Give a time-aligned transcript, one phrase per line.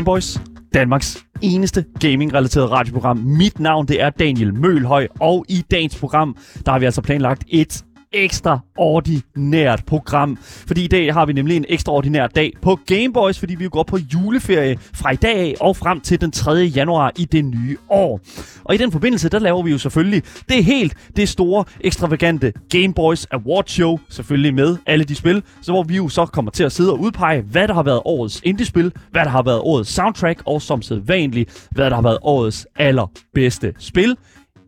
[0.00, 0.40] Gameboys,
[0.74, 3.16] Danmarks eneste gaming-relateret radioprogram.
[3.16, 6.36] Mit navn det er Daniel Mølhøj, og i dagens program,
[6.66, 10.38] der har vi altså planlagt et ekstraordinært program.
[10.42, 13.98] Fordi i dag har vi nemlig en ekstraordinær dag på Gameboys, fordi vi går på
[14.14, 16.52] juleferie fra i dag af og frem til den 3.
[16.52, 18.20] januar i det nye år.
[18.64, 23.26] Og i den forbindelse, der laver vi jo selvfølgelig det helt, det store, ekstravagante Gameboys
[23.30, 26.72] Award Show, selvfølgelig med alle de spil, så hvor vi jo så kommer til at
[26.72, 30.42] sidde og udpege, hvad der har været årets indie-spil, hvad der har været årets soundtrack,
[30.46, 34.16] og som sædvanligt, hvad der har været årets allerbedste spil,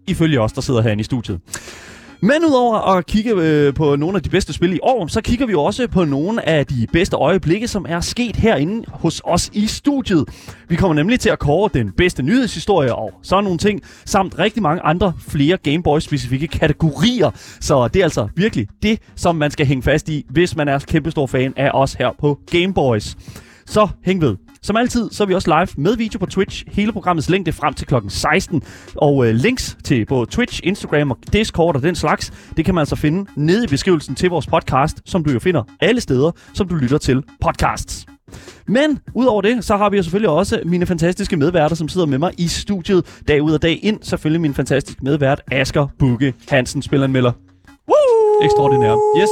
[0.06, 1.40] ifølge os, der sidder herinde i studiet.
[2.24, 5.46] Men udover at kigge øh, på nogle af de bedste spil i år, så kigger
[5.46, 9.50] vi jo også på nogle af de bedste øjeblikke, som er sket herinde hos os
[9.52, 10.24] i studiet.
[10.68, 14.62] Vi kommer nemlig til at kåre den bedste nyhedshistorie og sådan nogle ting, samt rigtig
[14.62, 17.30] mange andre flere Game Boy-specifikke kategorier.
[17.60, 20.78] Så det er altså virkelig det, som man skal hænge fast i, hvis man er
[20.78, 23.16] kæmpestor fan af os her på Game Boys.
[23.66, 24.36] Så hæng ved.
[24.64, 26.64] Som altid, så er vi også live med video på Twitch.
[26.68, 28.62] Hele programmets længde frem til klokken 16.
[28.96, 32.82] Og øh, links til både Twitch, Instagram og Discord og den slags, det kan man
[32.82, 36.68] altså finde nede i beskrivelsen til vores podcast, som du jo finder alle steder, som
[36.68, 38.06] du lytter til podcasts.
[38.68, 42.18] Men udover det, så har vi jo selvfølgelig også mine fantastiske medværter, som sidder med
[42.18, 43.98] mig i studiet dag ud og dag ind.
[44.02, 47.32] Selvfølgelig min fantastiske medvært, Asker Bukke Hansen, spilleranmelder.
[47.88, 48.44] Woo!
[48.44, 48.96] Ekstraordinær.
[49.20, 49.30] Yes.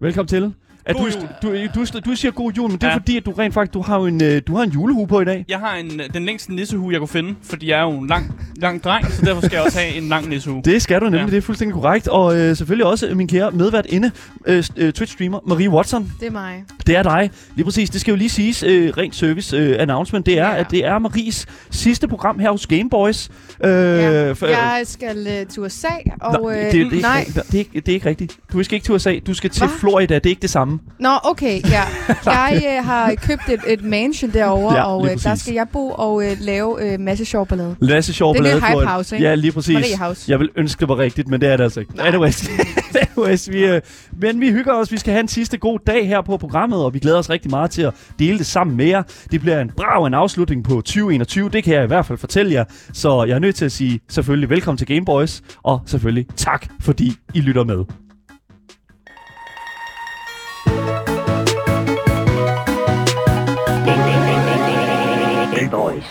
[0.00, 0.63] Velkommen til.
[0.86, 1.10] At God
[1.42, 1.68] du, jul.
[1.74, 2.94] du, du, du siger god jul, men det er Ja.
[2.94, 5.24] fordi, at du rent faktisk du har en, øh, du har en julehue på i
[5.24, 5.44] dag.
[5.48, 8.34] Jeg har en, den længste nissehue, jeg kunne finde, fordi jeg er jo en lang,
[8.56, 10.62] lang dreng, så derfor skal jeg også have en lang nissehue.
[10.64, 11.26] Det skal du nemlig, ja.
[11.26, 12.08] Det er fuldstændig korrekt.
[12.08, 14.10] Og øh, selvfølgelig også min kære medvært inde,
[14.46, 16.12] øh, øh, Twitch-streamer Marie Watson.
[16.20, 16.64] Det er mig.
[16.86, 17.30] Det er dig.
[17.54, 17.90] Lige præcis.
[17.90, 20.56] Det skal jo lige siges, øh, rent service øh, announcement, det er, Ja.
[20.56, 23.30] at det er Maries sidste program her hos Gameboys.
[23.64, 24.34] Øh, Ja.
[24.42, 25.88] Jeg skal øh, til USA,
[26.20, 26.32] og...
[26.42, 27.18] Nå, øh, det, det, er ikke, nej.
[27.18, 27.46] rigtigt.
[27.46, 28.36] det, er ikke, det er ikke rigtigt.
[28.52, 29.76] Du skal ikke til USA, du skal til Hva?
[29.78, 30.14] Florida.
[30.14, 30.73] Det er ikke det samme.
[30.98, 31.82] Nå, okay, ja.
[32.26, 35.90] Jeg øh, har købt et, et mansion derovre, Ja, og øh, der skal jeg bo
[35.90, 37.76] og øh, lave øh, masse sjov ballade.
[37.80, 39.28] Lasse sjov Det er ballade, lidt hype house, ikke?
[39.28, 39.74] Ja, lige præcis.
[39.74, 40.30] Marie House.
[40.30, 41.96] Jeg vil ønske, det var rigtigt, men det er det altså ikke.
[41.96, 42.06] Nej.
[42.06, 42.48] Anyways,
[43.16, 43.80] anyways vi, øh,
[44.20, 44.92] men vi hygger os.
[44.92, 47.50] Vi skal have en sidste god dag her på programmet, og vi glæder os rigtig
[47.50, 49.02] meget til at dele det sammen med jer.
[49.30, 52.52] Det bliver en brav en afslutning på 2021, det kan jeg i hvert fald fortælle
[52.52, 52.64] jer.
[52.92, 57.12] Så jeg er nødt til at sige selvfølgelig velkommen til Gameboys, og selvfølgelig tak, fordi
[57.34, 58.03] I lytter med.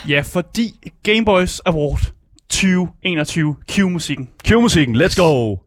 [0.10, 2.00] Ja, fordi Game Boys Award
[2.50, 4.30] 2021 Q-musikken.
[4.46, 5.58] Q-musikken, let's go!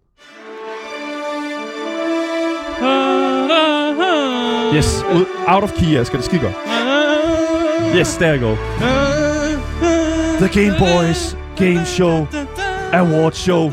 [4.74, 5.02] Yes,
[5.48, 6.54] out of key, skal det skide godt.
[7.96, 8.54] Yes, there you go.
[10.40, 12.26] The Game Boys Game Show
[12.92, 13.70] Award Show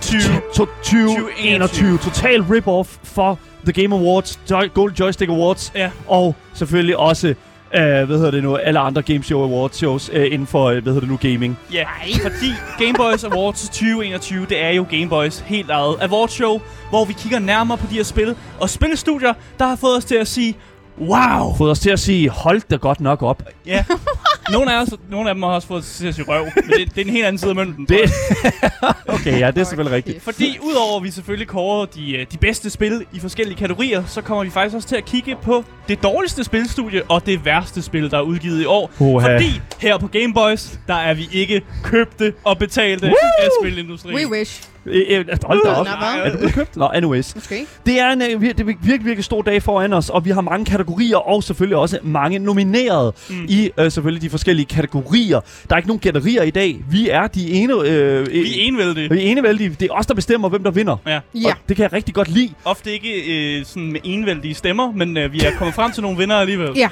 [0.00, 0.20] 20.
[0.54, 1.98] to 2021.
[1.98, 5.90] Total rip-off for The Game Awards, Joy- Gold Joystick Awards, Ja.
[6.06, 7.34] og selvfølgelig også,
[7.74, 10.72] uh, hvad hedder det nu, alle andre Game Show Awards shows uh, inden for, uh,
[10.72, 11.58] hvad hedder det nu, gaming.
[11.72, 11.84] Ja,
[12.22, 17.12] fordi Game Boys Awards 2021, det er jo Game Boys helt eget awardshow, hvor vi
[17.12, 20.56] kigger nærmere på de her spil, og spillestudier, der har fået os til at sige,
[21.00, 21.54] wow!
[21.56, 23.42] Fået os til at sige, hold da godt nok op.
[23.66, 23.84] Ja.
[24.52, 27.00] Nogle af, os, nogle af dem har også fået at sige røv, men det, det
[27.00, 27.86] er en helt anden side af mønten.
[27.86, 28.00] Det,
[29.16, 30.22] okay, ja, det er selvfølgelig rigtigt.
[30.22, 34.22] Fordi udover at vi selvfølgelig kårer de, øh, de bedste spil i forskellige kategorier, så
[34.22, 38.10] kommer vi faktisk også til at kigge på det dårligste spilstudie og det værste spil,
[38.10, 38.90] der er udgivet i år.
[38.98, 39.34] Uha.
[39.34, 44.16] Fordi her på Game Boys, der er vi ikke købte og betalte af spilindustrien.
[44.16, 44.68] We wish.
[44.90, 45.86] Øh, øh, Hold da op.
[45.86, 46.76] Er det blevet købt?
[46.76, 47.34] Nå, anyways.
[47.34, 47.66] Måske.
[47.86, 50.30] Det er en øh, vir- det er virkelig, virkelig stor dag foran os, og vi
[50.30, 53.44] har mange kategorier, og selvfølgelig også mange nominerede mm.
[53.48, 55.40] i selvfølgelig de forskellige kategorier.
[55.68, 56.76] Der er ikke nogen gætterier i dag.
[56.90, 57.74] Vi er de ene...
[57.82, 59.10] Vi er envældige.
[59.10, 59.76] vi er enevældige.
[59.80, 60.96] Det er os, der bestemmer, hvem der vinder.
[61.06, 61.20] Ja.
[61.68, 62.50] Det kan jeg rigtig godt lide.
[62.64, 66.70] Ofte ikke sådan med envældige stemmer, men vi er kommet frem til nogle vinder alligevel.
[66.76, 66.88] Ja.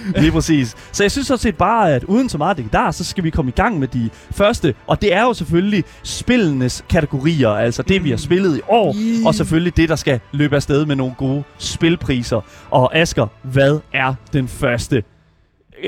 [0.22, 0.74] Lige præcis.
[0.92, 3.48] Så jeg synes sådan set bare, at uden så meget der, så skal vi komme
[3.48, 4.74] i gang med de første.
[4.86, 8.94] Og det er jo selvfølgelig spillenes kategorier, altså det, vi har spillet i år.
[8.96, 9.26] Yeah.
[9.26, 12.40] Og selvfølgelig det, der skal løbe afsted med nogle gode spilpriser.
[12.70, 15.02] Og Asker, hvad er den første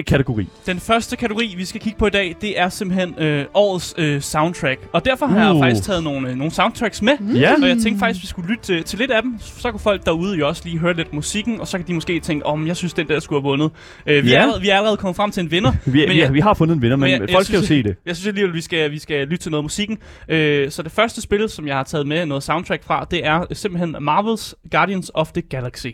[0.06, 0.46] kategori?
[0.66, 4.20] Den første kategori, vi skal kigge på i dag, det er simpelthen øh, årets øh,
[4.20, 4.80] soundtrack.
[4.92, 5.60] Og derfor har jeg Uh.
[5.62, 7.12] faktisk taget nogle, øh, nogle soundtracks med.
[7.34, 7.54] Ja.
[7.62, 9.38] Og jeg tænkte faktisk, vi skulle lytte til, til lidt af dem.
[9.40, 12.20] Så kunne folk derude jo også lige høre lidt musikken, og så kan de måske
[12.20, 13.70] tænke, om jeg synes, den der skulle have vundet.
[14.06, 14.36] Øh, vi, Ja.
[14.36, 15.72] er allerede, vi er allerede kommet frem til en vinder.
[15.86, 17.56] Vi, Men jeg- vi har fundet en vinder, men, men jeg- men jeg folk skal
[17.56, 17.96] jo synes, se det.
[18.06, 19.98] Jeg synes alligevel, vi skal, vi skal lytte til noget musikken.
[20.28, 23.44] Øh, så det første spil, som jeg har taget med noget soundtrack fra, det er
[23.52, 25.86] simpelthen Marvels Guardians of the Galaxy.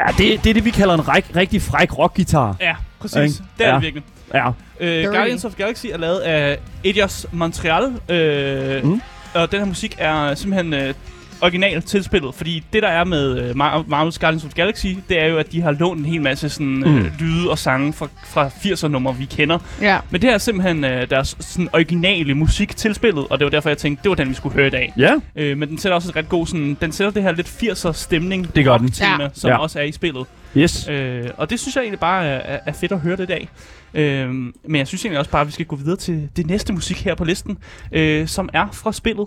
[0.00, 2.56] Ja, det, det er det, vi kalder en ræk, rigtig fræk rockgitar.
[2.60, 3.16] Ja, præcis.
[3.16, 3.44] Ikke?
[3.58, 3.74] Det er Ja.
[3.74, 4.02] det virkelig.
[4.34, 4.48] Ja.
[4.80, 5.04] Øh.
[5.04, 9.00] Guardians of Galaxy er lavet af Eidos Montreal, øh, mm.
[9.34, 10.94] og den her musik er simpelthen øh,
[11.42, 14.86] original til spillet, fordi det der er med øh, Mar- Marvel's Guardians of the Galaxy,
[15.08, 17.10] det er jo, at de har lånt en hel masse sådan, øh, Mm.
[17.18, 19.58] lyde og sange fra, fra 80'er-numre, vi kender.
[19.80, 19.98] Ja.
[20.10, 23.50] Men det her er simpelthen øh, deres sådan, originale musik til spillet, og det var
[23.50, 24.92] derfor, jeg tænkte, det var den, vi skulle høre i dag.
[24.96, 27.48] Ja, Øh, men den sætter også et ret god sådan, den sætter det her lidt
[27.48, 28.90] 80'er stemning Det gør den.
[28.90, 29.28] tema, Ja.
[29.34, 29.56] som Ja.
[29.58, 30.26] også er i spillet.
[30.56, 30.88] yes.
[30.88, 33.48] Øh, og det synes jeg egentlig bare er, er, fedt at høre det i dag.
[33.94, 36.72] Øh, men jeg synes egentlig også bare, at vi skal gå videre til det næste
[36.72, 37.58] musik her på listen,
[37.92, 39.26] øh, som er fra spillet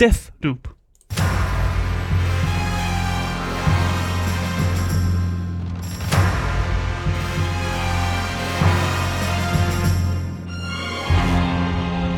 [0.00, 0.58] Deathloop.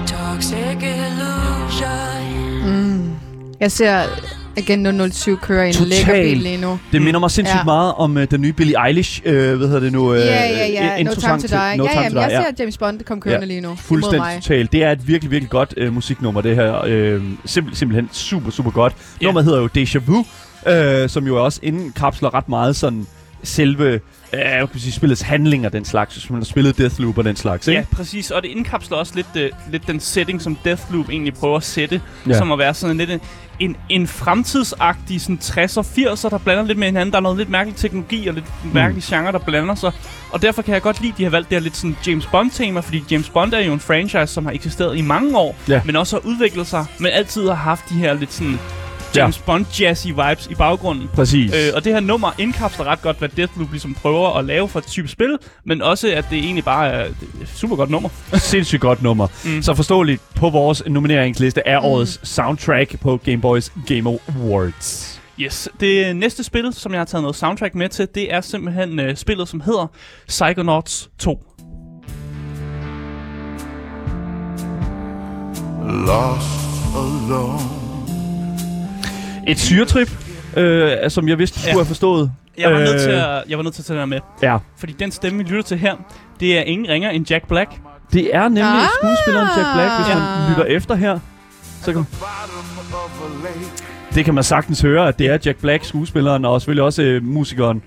[0.06, 0.84] Toxic.
[2.64, 3.16] Mm.
[3.60, 5.88] Jeg ser Agent 007 køre i en Total.
[5.88, 6.78] lækker bil lige nu.
[6.92, 7.64] Det minder mig sindssygt Ja.
[7.64, 10.10] meget om uh, den nye Billie Eilish, uh, hvad hedder det nu?
[10.10, 11.02] Uh, Ja, ja, ja.
[11.02, 11.76] No time to til die.
[11.76, 12.42] No Ja, Time ja, to men Die, jeg ja.
[12.42, 13.68] ser James Bond komme kørende lige nu.
[13.68, 14.72] Mod Fuldstændig totalt.
[14.72, 16.84] Det er et virkelig, virkelig godt øh, musiknummer, det her.
[16.86, 18.92] Øh, simpel, simpelthen super, super godt.
[19.20, 19.26] Ja.
[19.26, 20.24] Nummeret hedder jo Deja Vu,
[20.66, 23.06] øh, som jo også indkapsler ret meget sådan
[23.42, 24.00] selve
[24.32, 27.24] øh, jeg kan sige, spillets handling og den slags, hvis man har spillet Deathloop og
[27.24, 27.80] den slags, ikke?
[27.90, 28.30] Ja, præcis.
[28.30, 32.00] Og det indkapsler også lidt, øh, lidt den setting, som Deathloop egentlig prøver at sætte.
[32.26, 32.30] Ja.
[32.32, 32.38] Ja.
[32.38, 33.20] Som at være sådan lidt en,
[33.58, 37.10] en, en fremtidsagtig sådan 60'er 80'er, der blander lidt med hinanden.
[37.12, 38.70] Der er noget lidt mærkelig teknologi og lidt Mm.
[38.74, 39.92] mærkelig genre, der blander sig.
[40.30, 42.26] Og derfor kan jeg godt lide, at de har valgt det her lidt sådan James
[42.26, 45.80] Bond-tema, fordi James Bond er jo en franchise, som har eksisteret i mange år, Ja.
[45.84, 48.58] men også har udviklet sig, men altid har haft de her lidt sådan
[49.16, 51.08] James Bond jazzy vibes i baggrunden.
[51.14, 51.54] Præcis.
[51.54, 54.78] Øh, og det her nummer indkapsler ret godt, hvad Deathloop ligesom prøver at lave for
[54.78, 57.14] et type spil, men også, at det egentlig bare er et
[57.54, 58.08] super godt nummer.
[58.34, 59.26] Sindssygt godt nummer.
[59.44, 59.50] Mm.
[59.50, 59.62] Mm.
[59.62, 65.20] Så forståeligt på vores nomineringsliste er årets soundtrack på Game Boys Game Awards.
[65.38, 65.68] Yes.
[65.80, 69.14] Det næste spil, som jeg har taget noget soundtrack med til, det er simpelthen uh,
[69.14, 69.86] spillet, som hedder
[70.28, 71.42] Psychonauts 2.
[76.06, 77.87] lost alone.
[79.48, 80.08] Et syretrip,
[80.56, 81.78] øh, som jeg vidste, du skulle Ja.
[81.78, 82.32] have forstået.
[82.58, 82.84] Jeg var, Øh.
[82.84, 84.56] nødt til at, jeg var nødt til at tage den her med, Ja.
[84.78, 85.94] fordi den stemme, vi lytter til her,
[86.40, 87.70] det er ingen ringer end Jack Black.
[88.12, 88.88] Det er nemlig Ah!
[89.00, 90.50] skuespilleren Jack Black, hvis man Ja.
[90.50, 91.18] lytter efter her.
[91.82, 92.06] Så kan,
[94.14, 97.24] Det kan man sagtens høre, at det er Jack Black, skuespilleren, og selvfølgelig også øh,
[97.24, 97.82] musikeren.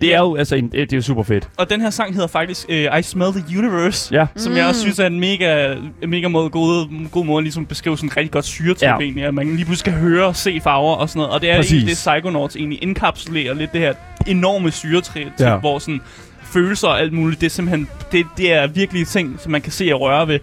[0.00, 1.48] Det er jo altså en, øh, det er jo super fedt.
[1.56, 4.26] Og den her sang hedder faktisk uh, I Smell the Universe, Ja.
[4.36, 5.74] som jeg også synes er en mega,
[6.08, 8.96] mega måde, god, god måde at ligesom beskrive sådan en rigtig godt syretrip Ja.
[8.96, 11.34] egentlig, at man lige pludselig kan høre og se farver og sådan noget.
[11.34, 11.72] Og det er Præcis.
[11.72, 13.94] egentlig det, Psychonauts egentlig indkapsulerer lidt det her
[14.26, 15.56] enorme syretrip, ja.
[15.56, 16.00] hvor sådan
[16.42, 19.72] følelser og alt muligt, det er simpelthen, det, det er virkelig ting, som man kan
[19.72, 20.38] se og røre ved.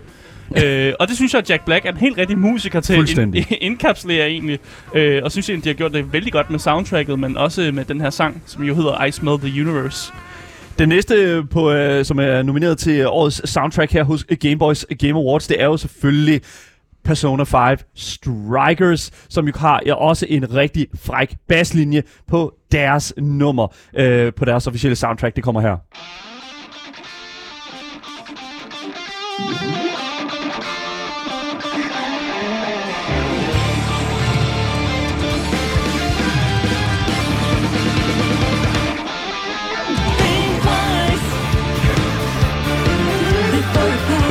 [0.64, 3.18] Øh, og det synes jeg, at Jack Black er en helt rigtig musiker til at
[3.18, 4.60] ind, indkapsulere egentlig.
[4.94, 7.86] Øh, og synes egentlig, de har gjort det vældig godt med soundtracket, men også med
[7.86, 10.14] den her sang, som jo hedder I Smell the Universe.
[10.80, 14.58] Den næste, øh, på, øh, som er nomineret til øh, årets soundtrack her hos Game
[14.58, 16.42] Boys Game Awards, det er jo selvfølgelig
[17.04, 23.68] Persona 5 Strikers, som jo har ja, også en rigtig fræk basslinje på deres nummer,
[23.98, 25.36] øh, på deres officielle soundtrack.
[25.36, 25.78] Det kommer her.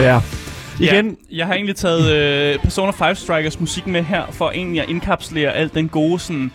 [0.02, 0.20] Ja.
[0.80, 4.82] Igen, Ja, jeg har egentlig taget øh, Persona 5 Strikers musik med her, for egentlig
[4.82, 6.50] at indkapsulere alt den gode sådan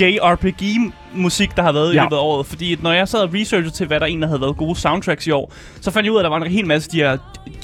[0.00, 2.00] JRPG-musik, der har været ja.
[2.00, 2.46] i løbet af året.
[2.46, 5.30] Fordi når jeg sad og researchede til, hvad der egentlig havde været gode soundtracks i
[5.30, 7.16] år, så fandt jeg ud af, at der var en hel masse af de her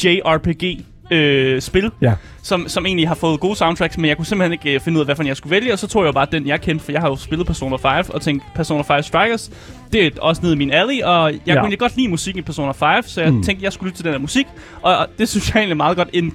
[0.04, 2.14] JRPG øh, spil, Ja.
[2.42, 5.00] Som, som egentlig har fået gode soundtracks, men jeg kunne simpelthen ikke øh, finde ud
[5.00, 6.92] af, hvad for jeg skulle vælge, og så tog jeg bare den, jeg kendte, for
[6.92, 9.50] jeg har jo spillet Persona 5, og tænkte, Persona 5 Strikers,
[9.92, 11.52] det er også nede i min alley, og jeg Ja.
[11.52, 13.42] kunne egentlig godt lide musik i Persona 5, så jeg Mm.
[13.42, 14.46] tænkte, jeg skulle lytte til den her musik,
[14.82, 16.32] og, og det synes jeg egentlig meget godt ind,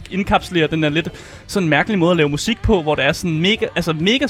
[0.71, 1.09] den der lidt
[1.47, 4.25] sådan mærkelige måde at lave musik på, hvor der er sådan mega, altså mega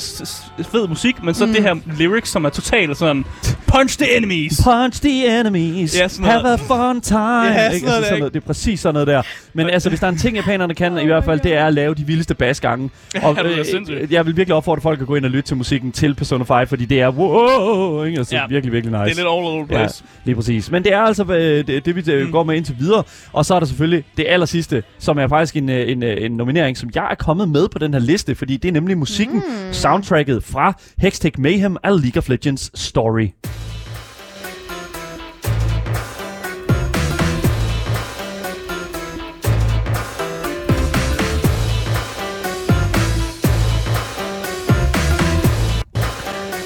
[0.71, 1.53] fed musik, men så mm.
[1.53, 3.25] det her lyrics, som er totalt sådan,
[3.67, 4.61] punch the enemies!
[4.63, 5.99] Punch the enemies.
[5.99, 6.41] Ja, sådan noget.
[6.41, 7.19] Have a fun time.
[7.43, 7.85] Ja, sådan Ikke?
[7.85, 9.21] noget altså, der, noget, det er præcis sådan noget der.
[9.53, 11.73] Men altså, hvis der er en ting, japanerne kan i hvert fald, det er at
[11.73, 12.89] lave de vildeste basgange.
[13.23, 14.11] Og det er øh, sindssygt.
[14.11, 16.67] jeg vil virkelig opfordre folk at gå ind og lytte til musikken til Persona 5,
[16.67, 18.17] fordi det er wow, ikke?
[18.17, 18.47] Altså, Ja.
[18.49, 19.03] virkelig, virkelig nice.
[19.05, 20.03] Det er lidt all over the Ja, place.
[20.25, 20.71] lige præcis.
[20.71, 22.31] Men det er altså øh, det, det vi øh, Mm.
[22.31, 23.03] går med indtil videre.
[23.33, 26.77] Og så er der selvfølgelig det aller sidste, som er faktisk en, en, en nominering,
[26.77, 29.73] som jeg er kommet med på den her liste, fordi det er nemlig musikken, mm.
[29.73, 33.27] soundtracket fra Hextech Mayhem af League of Legends Story.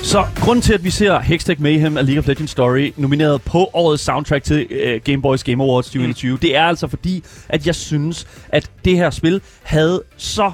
[0.10, 3.70] Så grunden til, at vi ser Hextech Mayhem af League of Legends Story nomineret på
[3.74, 6.38] årets soundtrack til uh, Game Boys Game Awards 2021, mm.
[6.38, 10.52] det er altså fordi, at jeg synes, at det her spil havde så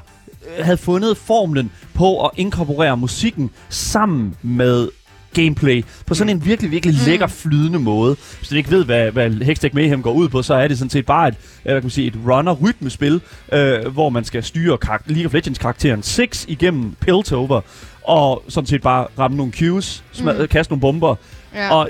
[0.58, 4.90] øh, havde fundet formlen på at inkorporere musikken sammen med
[5.34, 7.06] gameplay på sådan en virkelig, virkelig Mm.
[7.06, 8.16] lækker, flydende måde.
[8.38, 10.90] Hvis du ikke ved, hvad, hvad Hextech Mayhem går ud på, så er det sådan
[10.90, 13.22] set bare et, øh, hvad kan man sige, et runner-rytmespil,
[13.54, 17.62] øh, hvor man skal styre League of Legends-karakteren 6 igennem Piltover,
[18.08, 20.48] og sådan set bare ramme nogle cues, sma- Mm.
[20.48, 21.16] kaste nogle bomber,
[21.56, 21.74] Ja.
[21.76, 21.90] og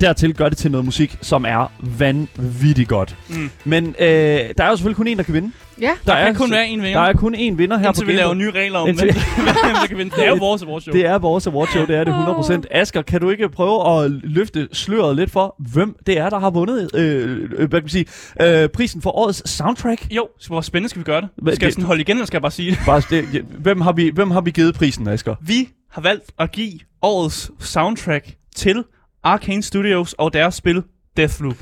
[0.00, 3.16] dertil gør det til noget musik, som er vanvittigt godt.
[3.28, 3.50] Mm.
[3.64, 4.06] Men øh,
[4.58, 5.52] der er jo selvfølgelig kun en, der kan vinde.
[5.80, 5.90] Ja.
[6.06, 7.00] Der, er kan kun være en Der vinder.
[7.00, 9.74] er kun én vinder her Indtil på vi laver nye regler om, hvem Indtil- hvem
[9.80, 10.16] der kan vinde.
[10.16, 10.92] Det er jo vores awardshow.
[10.92, 12.62] Det er vores awardshow, det er det 100%.
[12.70, 16.50] Asger, kan du ikke prøve at løfte sløret lidt for, hvem det er, der har
[16.50, 18.04] vundet øh, øh, hvad kan man sige,
[18.42, 20.06] øh, prisen for årets soundtrack?
[20.10, 21.28] Jo, så hvor spændende skal vi gøre det?
[21.42, 22.78] Hvad- Skal jeg det- sådan holde igen, eller skal jeg bare sige det?
[22.86, 25.34] Bare, det, ja, hvem, har vi, hvem har vi givet prisen, Asger?
[25.42, 28.84] Vi har valgt at give årets soundtrack til
[29.24, 30.82] Arcane Studios og deres spil
[31.18, 31.56] Deathloop.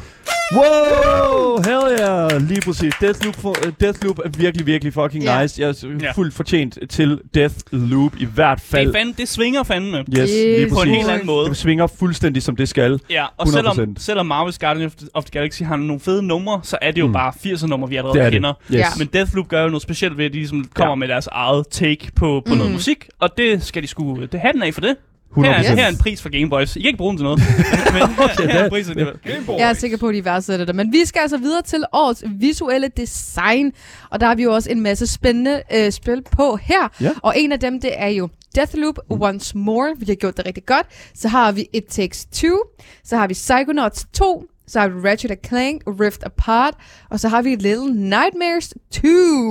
[0.55, 2.95] Wow, hell yeah, lige præcis.
[3.01, 5.43] Deathloop, for, uh, Deathloop er virkelig, virkelig fucking Ja.
[5.43, 5.63] nice.
[5.63, 6.13] Jeg er Ja.
[6.13, 8.89] fuldt fortjent til Deathloop i hvert Det, fald.
[8.89, 9.99] er fandme, det svinger fandme.
[9.99, 10.73] Yes, lige Yes.
[10.73, 11.49] På en helt anden måde.
[11.49, 13.01] Det svinger fuldstændig, som det skal.
[13.11, 14.01] Ja, og selvom, 100%.
[14.03, 17.01] selvom Marvel's Guardians of the, of the Galaxy har nogle fede numre, så er det
[17.01, 17.13] jo Mm.
[17.13, 18.33] bare 80'er numre, vi allerede Det er det.
[18.33, 18.53] kender.
[18.75, 18.99] Yes.
[18.99, 20.95] Men Deathloop gør jo noget specielt ved, at de ligesom kommer Ja.
[20.95, 22.59] med deres eget take på, på mm.
[22.59, 24.97] noget musik, og det skal de sgu det hatten af for det.
[25.45, 25.71] Her, 100%.
[25.71, 26.77] er, her er en pris for Game Boys.
[26.77, 27.39] I kan ikke bruge den til noget.
[27.95, 29.15] men her, her er en pris alligevel.
[29.25, 29.61] Game Boys.
[29.61, 30.75] Jeg er sikker på, at de værdsætter det.
[30.75, 33.73] Men vi skal altså videre til årets visuelle design.
[34.11, 36.89] Og der har vi jo også en masse spændende øh, spil på her.
[37.01, 37.11] Ja.
[37.23, 39.95] Og en af dem, det er jo Deathloop Once More.
[39.99, 40.87] Vi har gjort det rigtig godt.
[41.15, 42.57] Så har vi It Takes Two.
[43.05, 44.45] Så har vi Psychonauts 2.
[44.69, 46.75] Så har vi Ratchet Clank Rift Apart.
[47.11, 49.03] Og så har vi Little Nightmares 2.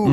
[0.08, 0.12] Mm.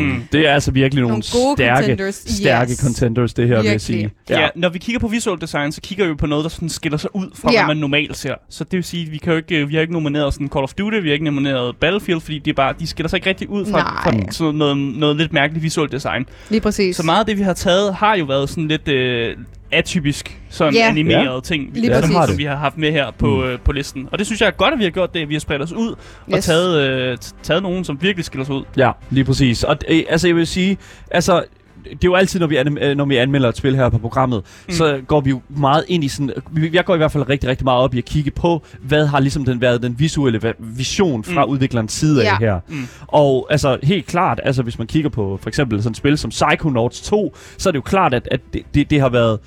[0.00, 0.22] Mm.
[0.32, 2.78] Det er altså virkelig nogle, Nogle gode stærke, contenders, stærke yes.
[2.80, 3.80] contenders, det her, vil jeg Virkelig.
[3.80, 4.10] sige.
[4.30, 4.40] Ja.
[4.40, 6.98] ja, når vi kigger på visual design, så kigger vi på noget, der sådan skiller
[6.98, 7.58] sig ud fra, Ja.
[7.64, 8.34] hvad man normalt ser.
[8.50, 10.74] Så det vil sige, vi kan jo ikke, vi har ikke nomineret sådan Call of
[10.74, 13.48] Duty, vi har ikke nomineret Battlefield, fordi de, er bare, de skiller sig ikke rigtig
[13.48, 14.22] ud fra, Nej.
[14.24, 16.26] fra sådan noget, noget lidt mærkeligt visual design.
[16.50, 16.96] Lige præcis.
[16.96, 19.36] Så meget af det, vi har taget, har jo været sådan lidt øh,
[19.72, 20.88] atypisk, sådan Ja.
[20.88, 23.42] animerede ting, Lige som, som vi har haft med her på, Mm.
[23.42, 24.08] øh, på listen.
[24.12, 25.28] Og det synes jeg er godt, at vi har gjort det.
[25.28, 25.90] Vi har spredt os ud
[26.26, 26.44] og Yes.
[26.44, 28.64] taget, øh, taget nogen, som virkelig skiller sig ud.
[28.76, 29.64] Ja, lige præcis.
[29.64, 30.78] Og øh, altså, jeg vil sige,
[31.10, 31.44] altså,
[31.84, 33.98] det er jo altid, når vi, anim- øh, når vi anmelder et spil her på
[33.98, 34.72] programmet, mm.
[34.74, 36.30] så går vi jo meget ind i sådan...
[36.50, 39.06] vi- Jeg går i hvert fald rigtig, rigtig meget op i at kigge på, hvad
[39.06, 41.44] har ligesom den været den visuelle vision fra.
[41.44, 41.50] Mm.
[41.50, 42.36] udviklerens side af Ja.
[42.46, 42.60] her.
[42.68, 42.86] Mm.
[43.06, 46.30] Og altså, helt klart, altså hvis man kigger på for eksempel sådan et spil som
[46.30, 49.38] Psychonauts 2, så er det jo klart, at, at det, det, det har været...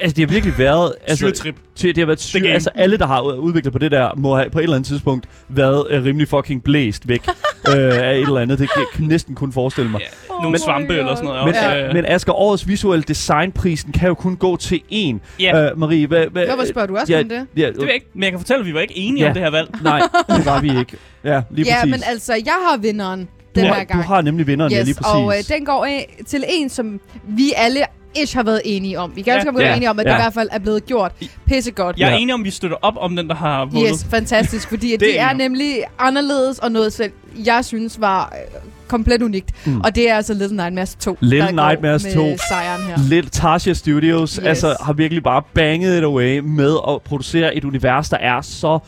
[0.00, 0.92] Altså, det har virkelig været...
[1.00, 1.54] Altså, Syretrip.
[1.76, 4.50] til, det har været syre, altså alle, der har udviklet på det der, må have
[4.50, 7.28] på et eller andet tidspunkt været øh, rimelig fucking blæst væk
[7.68, 8.58] øh, af et eller andet.
[8.58, 10.00] Det kan jeg næsten kun forestille mig.
[10.00, 10.98] Ja, nogle my svampe God.
[10.98, 11.44] eller sådan noget.
[11.44, 11.88] Men, også, ja.
[11.88, 15.16] øh, men Asger, årets visuelle designprisen kan jo kun gå til én.
[15.40, 15.70] Ja.
[15.70, 16.26] Øh, Marie, hvad...
[16.32, 17.46] hvad Hvorfor spørger du også ja, om det?
[17.56, 19.28] Ja, det ved jeg ikke, men jeg kan fortælle, at vi var ikke enige Ja.
[19.28, 19.68] om det her valg.
[19.82, 20.96] Nej, det var vi ikke.
[21.24, 21.90] Ja, lige Ja, præcis.
[21.90, 24.02] men altså, jeg har vinderen den du, her har, gang.
[24.02, 25.12] du har nemlig vinderen, ja, lige præcis.
[25.14, 27.80] og øh, den går af til en, som vi alle
[28.22, 29.12] ish har været enige om.
[29.16, 29.36] Vi kan Ja.
[29.36, 29.76] også godt være Ja.
[29.76, 30.10] enige om, at Ja.
[30.10, 31.12] det i hvert fald er blevet gjort
[31.46, 31.98] pissegodt.
[31.98, 32.18] Jeg er Ja.
[32.18, 33.90] enig om, vi støtter op om den, der har vundet.
[33.90, 37.12] Yes, fantastisk, fordi at Det det er er nemlig anderledes og noget selv,
[37.44, 39.50] jeg synes var øh, komplet unikt.
[39.66, 39.72] Mm.
[39.72, 39.80] Mm.
[39.80, 42.22] Og det er altså Little Nightmares 2, Little der Nightmares går 2.
[42.26, 42.98] med sejren her.
[43.08, 44.38] Little Tasha Studios Yes.
[44.46, 48.78] altså, har virkelig bare banget it away med at producere et univers, der er så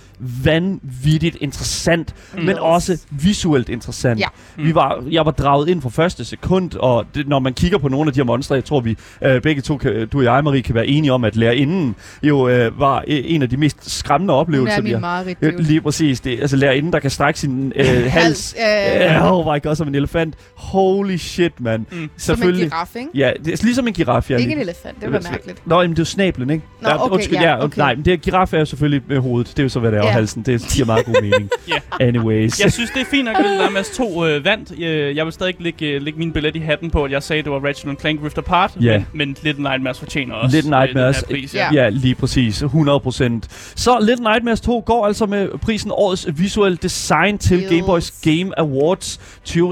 [0.45, 2.39] vanvittigt interessant, mm.
[2.41, 2.57] men Yes.
[2.61, 4.21] også visuelt interessant.
[4.21, 4.27] Ja.
[4.57, 7.89] Vi var, jeg var draget ind fra første sekund, og det, når man kigger på
[7.89, 10.45] nogle af de her monstre, jeg tror vi øh, begge to, kan, du og jeg,
[10.45, 13.91] Marie, kan være enige om, at lærerinden jo øh, var øh, en af de mest
[13.99, 15.01] skræmmende Hun oplevelser, er vi min har.
[15.01, 16.21] meget Øh, Lige præcis.
[16.21, 17.85] Det, altså lærerinden, der kan strække sin øh,
[18.17, 18.55] hals.
[18.59, 20.35] Øh, Øh, oh my god, som en elefant.
[20.55, 21.81] Holy shit, mand.
[21.81, 21.87] Mm.
[21.91, 22.71] som en Selvfølgelig.
[22.71, 23.09] giraf, ikke?
[23.15, 24.37] Ja, det er ligesom en giraf, ja.
[24.37, 25.67] Ikke en elefant, det var mærkeligt.
[25.67, 26.65] Nå, jamen det er jo snablen, ikke?
[26.83, 27.79] Nå, okay, ja, okay.
[27.79, 29.51] Nej, men det er, giraf er jo selvfølgelig med hovedet.
[29.51, 30.13] Det er jo så, hvad det er, og Ja.
[30.13, 30.43] halsen.
[30.43, 31.51] Det giver meget god mening.
[31.69, 32.05] Ja.
[32.07, 32.61] Anyways.
[32.61, 34.73] Jeg synes, det er fint nok, at Little Nightmares 2 øh, vandt.
[35.17, 37.45] Jeg vil stadig lægge, øh, lægge min billet i hatten på, at jeg sagde, at
[37.45, 38.77] det var Ratchet Clank Rift Apart.
[38.81, 38.99] Ja.
[38.99, 41.55] Men, men Little Nightmares fortjener også Little Nightmares, øh, her pris.
[41.55, 41.69] Ja.
[41.73, 42.63] Ja, lige præcis.
[42.63, 43.49] 100%.
[43.77, 47.67] Så Little Nightmares 2 går altså med prisen Årets Visual Design til.
[47.69, 48.59] Game Boys Game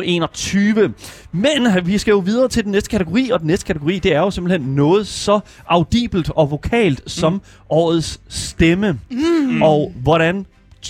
[0.04, 0.94] Awards 2021.
[1.32, 4.18] Men vi skal jo videre til den næste kategori, og den næste kategori, det er
[4.20, 7.40] jo simpelthen noget så audibelt og vokalt som Mm.
[7.70, 8.98] Årets Stemme.
[9.10, 9.62] Mm.
[9.62, 10.46] Og hvordan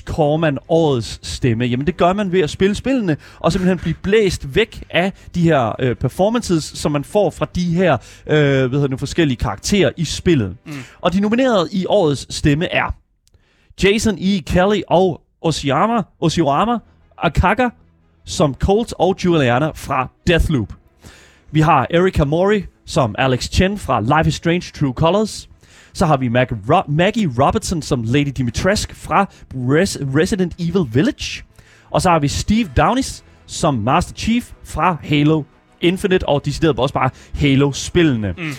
[0.06, 1.64] kårer man årets stemme?
[1.64, 5.40] Jamen det gør man ved at spille spillene, og simpelthen blive blæst væk af de
[5.42, 7.92] her øh, performances, som man får fra de her
[8.26, 10.56] øh, hvad hedder nu, forskellige karakterer i spillet.
[10.66, 10.72] Mm.
[11.00, 12.94] Og de nominerede i årets stemme er
[13.82, 14.38] Jason E.
[14.46, 16.78] Kelly og Osiyama, Osiyama
[17.18, 17.68] Akaka
[18.24, 20.72] som Colt og Juliana fra Deathloop.
[21.52, 25.48] Vi har Erika Mori som Alex Chen fra Life is Strange True Colors.
[25.92, 31.42] Så har vi Mag- Ro- Maggie Robertson som Lady Dimitrescu fra Res- Resident Evil Village.
[31.90, 35.42] Og så har vi Steve Downis som Master Chief fra Halo
[35.80, 38.34] Infinite, og decideret også bare Halo-spillene.
[38.38, 38.52] Mm.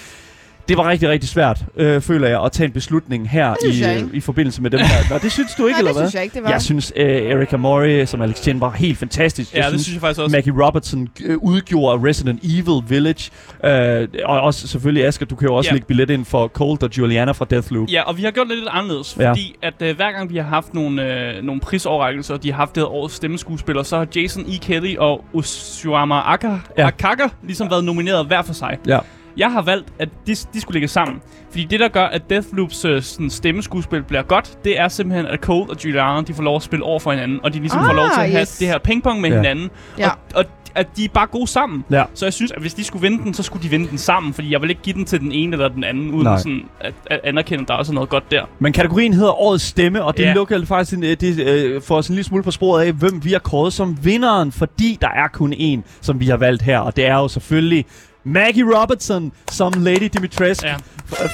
[0.67, 3.81] Det var rigtig, rigtig svært, øh, føler jeg, at tage en beslutning her synes i,
[3.84, 5.10] jeg øh, i forbindelse med dem her.
[5.13, 6.07] Nå, det synes du ikke, Nej, eller det hvad?
[6.10, 6.50] synes jeg ikke, det var.
[6.50, 9.55] Jeg synes, øh, Erika Mori som Alex Chen var helt fantastisk.
[9.55, 10.36] Ja, det synes jeg faktisk også.
[10.36, 13.31] Maggie Robertson øh, udgjorde Resident Evil Village.
[13.65, 15.74] Øh, og også selvfølgelig, Asger, du kan jo også Ja.
[15.74, 17.88] lægge billet ind for Colt og Juliana fra Deathloop.
[17.91, 19.29] Ja, og vi har gjort det lidt anderledes, Ja.
[19.31, 22.57] fordi at øh, hver gang vi har haft nogle, øh, nogle prisoverrækkelser, og de har
[22.57, 24.57] haft det årets stemmeskuespiller, så har Jason E.
[24.62, 26.57] Kelly og Ushuama Aka, Ja.
[26.77, 26.88] ja.
[26.88, 28.77] Akaka ligesom været nomineret hver for sig.
[28.88, 29.00] Ja.
[29.38, 31.22] Jeg har valgt, at de, de skulle ligge sammen.
[31.50, 35.39] Fordi det, der gør, at Deathloops øh, sådan, stemmeskuespil bliver godt, det er simpelthen, at
[35.39, 37.86] Cole og Juliana, de får lov at spille over for hinanden, og de ligesom Ah,
[37.86, 38.58] får lov til at have yes.
[38.58, 39.36] det her pingpong med Ja.
[39.36, 39.70] hinanden.
[40.00, 40.10] Ja.
[40.10, 41.86] Og, og at de er bare gode sammen.
[41.92, 42.04] Ja.
[42.13, 44.34] Så jeg synes, at hvis de skulle vinde den, så skulle de vinde den sammen,
[44.34, 46.38] fordi jeg vil ikke give den til den ene eller den anden, uden Nej.
[46.38, 48.46] sådan at, at anerkende, at der også er noget godt der.
[48.60, 50.34] Men kategorien hedder Årets Stemme, og det Ja.
[50.34, 53.24] lukker faktisk en, øh, det, øh, får os en lille smule på sporet af, hvem
[53.25, 56.80] vi har kåret som vinderen, fordi der er kun én, som vi har valgt her,
[56.80, 57.86] og det er jo selvfølgelig
[58.25, 60.77] Maggie Robertson som Lady Dimitrescu Ja.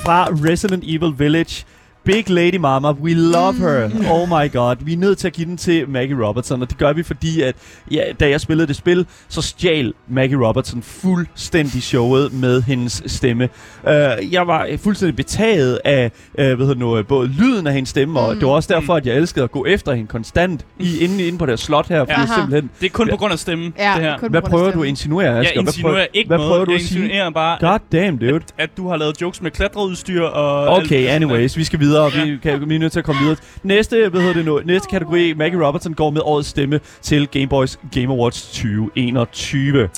[0.04, 1.66] fra Resident Evil Village.
[2.04, 3.90] Big Lady Mama, we love her.
[4.12, 4.76] Oh my god.
[4.86, 7.42] Vi er nødt til at give den til Maggie Robertson, og det gør vi, fordi
[7.42, 7.56] at
[7.92, 13.50] ja, da jeg spillede det spil, så stjal Maggie Robertson fuldstændig showet med hendes stemme.
[13.84, 13.90] Uh,
[14.34, 18.20] jeg var øh, fuldstændig betaget af uh, hvad hedder nu, både lyden af hendes stemme,
[18.20, 21.28] og det var også derfor, at jeg elskede at gå efter hende konstant i, inde,
[21.28, 22.36] inde på det her slot her, fordi Ja.
[22.36, 22.70] simpelthen...
[22.80, 24.18] Det er kun på grund af stemmen, Ja, det her.
[24.18, 25.42] kun Hvad prøver du at insinuere, Asger?
[25.42, 26.50] Jeg Hvad insinuerer prøver- ikke hvad noget.
[26.52, 27.00] prøver du jeg at sige?
[27.02, 28.36] insinuerer bare, God damn, dude.
[28.36, 30.68] at, at du har lavet jokes med klatreudstyr og...
[30.78, 31.91] Okay, anyways, vi skal videre.
[32.26, 33.36] Vi, kan, vi er nødt til at komme videre.
[33.64, 34.62] Næste, hvad hedder det nu?
[34.66, 39.90] Næste kategori, Maggie Robertson går med årets stemme til Game Boys Game Awards 2021.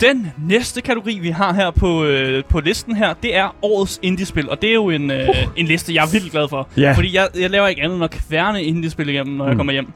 [0.00, 4.50] Den næste kategori, vi har her på, øh, på listen her, det er årets indiespil.
[4.50, 6.68] Og det er jo en, øh, en liste, jeg er vildt glad for.
[6.76, 6.92] Ja.
[6.92, 9.48] Fordi jeg, jeg laver ikke andet end at kværne indiespil igennem, når mm.
[9.48, 9.58] jeg Mm.
[9.58, 9.86] kommer hjem.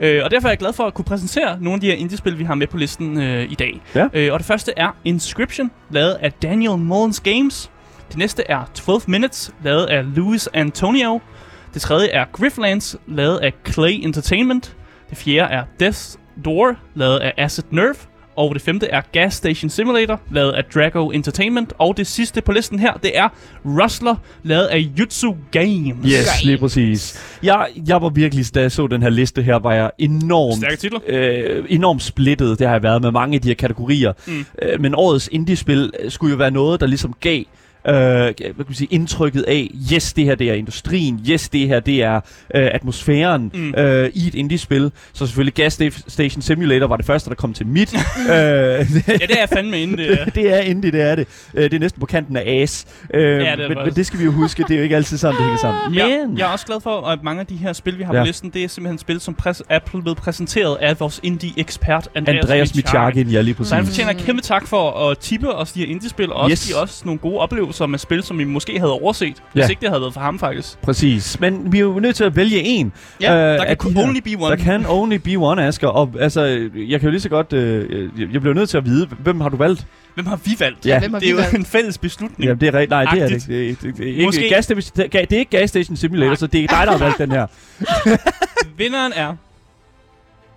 [0.00, 2.38] Øh, og derfor er jeg glad for at kunne præsentere nogle af de her indiespil,
[2.38, 3.80] vi har med på listen øh, i dag.
[3.94, 4.06] Ja.
[4.14, 7.70] Øh, og det første er Inscription, lavet af Daniel Mullins Games.
[8.08, 11.20] Det næste er 12 Minutes, lavet af Luis Antonio.
[11.74, 14.76] Det tredje er Grifflands, lavet af Clay Entertainment.
[15.10, 17.94] Det fjerde er Death's Door, lavet af Acid Nerve.
[18.36, 21.72] Og det femte er Gas Station Simulator, lavet af Drago Entertainment.
[21.78, 23.28] Og det sidste på listen her, det er
[23.64, 25.96] Rustler, lavet af Jutsu Games.
[26.06, 27.22] Yes, lige præcis.
[27.42, 30.76] Jeg, jeg var virkelig, da jeg så den her liste her, var jeg enormt, Stærke
[30.76, 31.00] titler.
[31.06, 32.58] øh, enormt splittet.
[32.58, 34.12] Det har jeg været med mange af de her kategorier.
[34.26, 34.44] Mm.
[34.62, 37.42] Øh, men årets indie-spil øh, skulle jo være noget, der ligesom gav
[37.88, 41.68] øh, hvad kan man sige, indtrykket af, yes, det her det er industrien, yes, det
[41.68, 42.22] her det er øh,
[42.74, 43.74] atmosfæren Mm.
[43.78, 44.92] øh, i et indie-spil.
[45.12, 47.94] Så selvfølgelig Gas Sta- Station Simulator var det første, der kom til mit.
[48.30, 48.82] øh, Ja,
[49.26, 50.24] det er fandme inde, det er.
[50.24, 51.26] det er indie, det er det.
[51.54, 52.86] Øh, det er næsten på kanten af as.
[53.14, 53.96] Øh, det men, det men faktisk.
[53.96, 55.82] det skal vi jo huske, det er jo ikke altid sådan, det hænger sammen.
[55.90, 58.14] Men, Jeg, jeg er også glad for, at mange af de her spil, vi har
[58.14, 58.20] Ja.
[58.20, 62.44] på listen, det er simpelthen spil, som præs- er blevet præsenteret af vores indie-ekspert, Andreas,
[62.44, 63.68] Andreas Michargin, ja lige præcis.
[63.68, 66.52] Så han fortjener en kæmpe tak for at tippe os de her indie-spil, og også
[66.52, 66.66] Yes.
[66.66, 69.68] give os nogle gode oplevelser med spil, som vi måske havde overset, hvis Ja.
[69.68, 70.80] ikke det havde været for ham faktisk.
[70.82, 71.40] Præcis.
[71.40, 72.92] Men vi er jo nødt til at vælge en.
[73.20, 74.50] Ja, Øh, der kan de her- only be one.
[74.50, 75.88] Der kan only be one, Asger.
[75.88, 77.52] Og altså, jeg kan jo lige så godt...
[77.52, 79.86] Øh, jeg- bliver nødt til at vide, hvem har du valgt?
[80.14, 80.86] Hvem har vi valgt?
[80.86, 80.98] Ja.
[80.98, 81.58] Hvem har Det er vi jo valgt?
[81.58, 82.48] en fælles beslutning.
[82.48, 82.90] Ja, det er rigtigt.
[82.90, 83.46] Nej, det er det ikke.
[83.46, 84.48] Det er, det, det, ikke Måske.
[84.48, 86.34] gas, det, det, det er ikke Gas Station Simulator, Nej.
[86.36, 87.46] så det er dig, der har valgt den her.
[88.78, 89.36] Vinderen er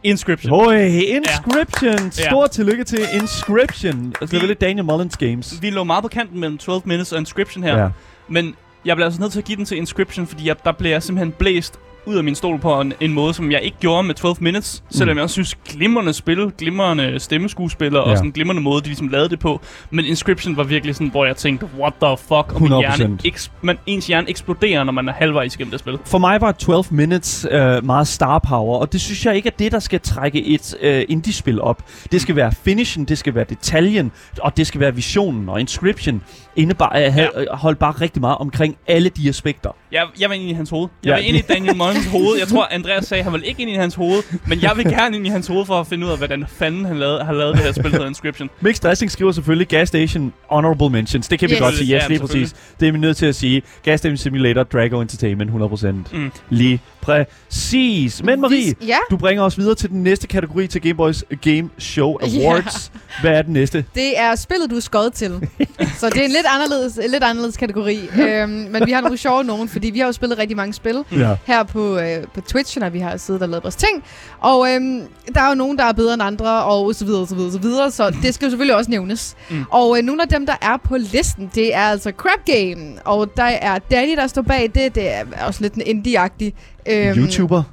[0.04, 0.54] Inscription.
[0.54, 2.12] Hoi, Inscription.
[2.18, 2.30] Ja.
[2.30, 4.14] Stort tillykke til Inscription.
[4.22, 5.62] Altså, det er vel Daniel Mullins Games.
[5.62, 7.78] Vi lå meget på kanten mellem 12 Minutes og Inscription her.
[7.78, 7.90] Ja.
[8.28, 10.94] Men jeg bliver altså nødt til at give den til Inscription, fordi jeg, der bliver
[10.94, 11.80] jeg simpelthen blæst
[12.10, 14.84] ud af min stol på en, en måde, som jeg ikke gjorde med 12 Minutes.
[14.90, 15.18] Selvom Mm.
[15.18, 18.16] jeg også synes, glimrende spil, glimrende stemmeskuespillere og Ja.
[18.16, 19.62] sådan en glimrende måde, de ligesom lavede det på.
[19.92, 22.32] Men Inscription var virkelig sådan, hvor jeg tænkte, what the fuck?
[22.56, 22.98] Og min 100%.
[22.98, 25.98] hjerne, eks- man, ens hjerne eksploderer, når man er halvvejs igennem det spil.
[26.06, 29.54] For mig var 12 Minutes øh, meget star power, og det synes jeg ikke er
[29.60, 31.84] det, der skal trække et øh, indie-spil op.
[32.12, 36.22] Det skal være finishen, det skal være detaljen, og det skal være visionen og Inscription.
[36.62, 37.28] Indebar, øh, ja.
[37.52, 39.70] holdt bare rigtig meget omkring alle de aspekter.
[39.92, 40.90] Jeg, jeg vil ind i hans hoved.
[41.04, 41.16] Jeg Ja.
[41.16, 42.38] vil ind i Daniel Mullins hoved.
[42.40, 44.24] Jeg tror, Andreas sagde, at han vil ikke ind i hans hoved.
[44.48, 46.86] Men jeg vil gerne ind i hans hoved for at finde ud af, hvordan fanden
[46.86, 48.50] han lavede, har lavet det her spil, der Inscription.
[48.62, 51.28] Mixed Dressing skriver selvfølgelig Gas Station Honorable Mentions.
[51.28, 51.62] Det kan vi Yes.
[51.62, 51.96] godt sige.
[51.96, 52.56] Yes, Ja, lige præcis.
[52.80, 53.62] Det er vi nødt til at sige.
[53.84, 56.14] Gas Station Simulator, Drago Entertainment, 100%.
[56.14, 56.32] Mm.
[56.50, 58.24] Lige præcis.
[58.24, 61.70] Men Marie, Ja, du bringer os videre til den næste kategori til Game Boys Game
[61.78, 62.28] Show Ja.
[62.48, 62.92] Awards.
[63.22, 63.86] Hvad er den næste?
[63.96, 65.50] det er spillet, du er skåret til.
[65.98, 68.00] Så det er en lidt anderledes, lidt anderledes kategori.
[68.22, 71.04] øhm, men vi har nogle sjove nogen, fordi vi har jo spillet rigtig mange spil
[71.12, 71.36] Ja.
[71.46, 74.04] her på på, øh, på Twitch, når vi har siddet og lavet vores ting.
[74.40, 75.02] Og øhm,
[75.36, 77.60] der er jo nogen, der er bedre end andre, og så videre, så videre, så
[77.60, 77.92] videre.
[77.92, 79.36] Så det skal jo selvfølgelig også nævnes.
[79.50, 79.64] Mm.
[79.72, 82.94] Og øh, nogle af dem, der er på listen, det er altså Crab Game.
[83.06, 84.96] Og der er Danny, der står bag det.
[84.96, 86.52] Det er også lidt en indie-agtig.
[86.90, 87.64] Øhm, YouTuber.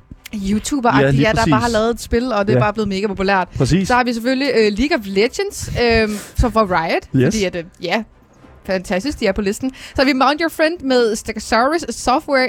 [0.50, 2.62] YouTuber, Ja, ja, der bare har lavet et spil, og det er Ja.
[2.64, 3.48] bare blevet mega populært.
[3.56, 3.88] Præcis.
[3.88, 7.02] Så har vi selvfølgelig øh, League of Legends, øh, som for Riot.
[7.16, 7.34] Yes.
[7.34, 8.02] Fordi at, øh, ja,
[8.66, 9.70] fantastisk, de er på listen.
[9.74, 12.48] Så har vi Mount Your Friend med Stegosaurus Software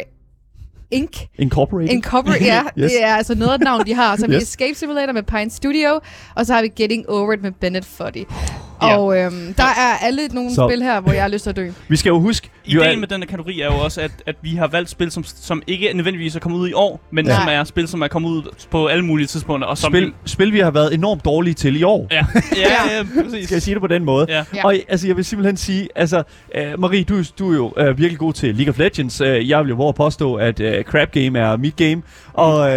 [0.92, 1.18] Inc.
[1.40, 1.90] Incorporated.
[1.94, 2.64] Incorporate, ja.
[2.80, 2.92] Yes.
[2.92, 4.16] Det er altså noget af et navn, de har.
[4.16, 4.44] Så har vi Yes.
[4.44, 6.00] Escape Simulator med Pine Studio,
[6.36, 8.24] og så har vi Getting Over It med Bennett Foddy.
[8.82, 8.98] Ja.
[8.98, 11.56] Og øhm, der er alle nogle Så- spil her, hvor jeg har lyst til at
[11.56, 11.70] dø.
[11.88, 12.50] vi skal jo huske...
[12.66, 15.12] vi Ideen med den her kategori er jo også, at, at vi har valgt spil,
[15.12, 17.36] som, som ikke nødvendigvis er kommet ud i år, men Nej.
[17.40, 19.68] som er spil, som er kommet ud på alle mulige tidspunkter.
[19.68, 22.08] Og som spil, spil, vi har været enormt dårlige til i år.
[22.12, 22.18] Ja,
[22.56, 23.46] ja, ja, præcis.
[23.46, 24.26] Skal jeg sige det på den måde?
[24.30, 24.44] Ja.
[24.56, 24.66] Ja.
[24.66, 26.24] Og altså, jeg vil simpelthen sige, altså,
[26.58, 29.22] uh, Marie, du, du er jo uh, virkelig god til League of Legends.
[29.22, 32.02] Uh, jeg vil jo påstå, at uh, Crab Game er mit game.
[32.34, 32.68] Og uh,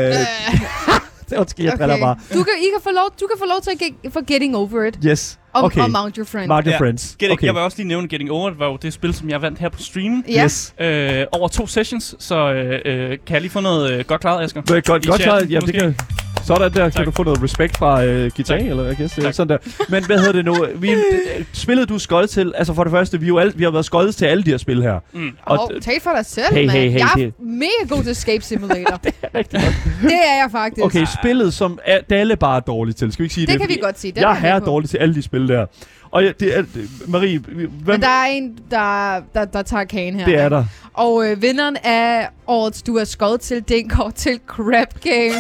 [1.41, 2.17] undskyld, jeg driller bare.
[2.35, 4.57] Du kan, I kan få lov, du kan få lov til at get, for Getting
[4.57, 4.99] Over It.
[5.07, 5.39] Yes.
[5.53, 5.81] Og, Okay.
[5.81, 6.49] og Mount Your Friend.
[6.49, 6.79] Mark your Ja.
[6.79, 7.17] friends.
[7.19, 7.47] Getting, Okay.
[7.47, 9.59] Jeg vil også lige nævne Getting Over It, var jo det spil, som jeg vandt
[9.59, 10.25] her på stream.
[10.29, 10.45] Ja.
[10.45, 10.75] Yes.
[10.81, 14.45] Øh, over to sessions, så øh, øh, kan jeg lige få noget øh, godt klaret,
[14.45, 14.63] Asger?
[14.63, 15.97] Godt, godt, så, ja, det kan,
[16.45, 17.07] sådan der kan Tak.
[17.07, 18.67] du få noget respekt fra øh, guitar, Tak.
[18.67, 19.35] eller jeg guess, det er Tak.
[19.35, 19.85] sådan der.
[19.89, 20.67] Men hvad hedder det nu?
[20.77, 20.91] Vi,
[21.53, 23.85] spillet du skold til, altså for det første, vi, er jo alle, vi har været
[23.85, 24.99] skoldet til alle de her spil her.
[25.13, 25.31] Mm.
[25.43, 26.71] Og d- tal for dig selv, Hey, mand.
[26.71, 28.97] hey, hey, jeg er det- mega god til Escape Simulator.
[29.03, 30.85] det, er jeg faktisk.
[30.85, 33.13] Okay, spillet som er, Dalle bare er dårligt til.
[33.13, 33.53] Skal vi ikke sige det?
[33.53, 34.13] det kan vi godt sige.
[34.13, 35.67] Den Jeg er er herre dårlig til alle de spil der.
[36.11, 39.85] Og ja, det er, det, Marie, hvem, Men der er en, der, der, der tager
[39.85, 40.25] kagen her.
[40.25, 40.65] det er der.
[40.95, 45.35] Og øh, vinderen af årets, du er skåret til, den går til Crab Game.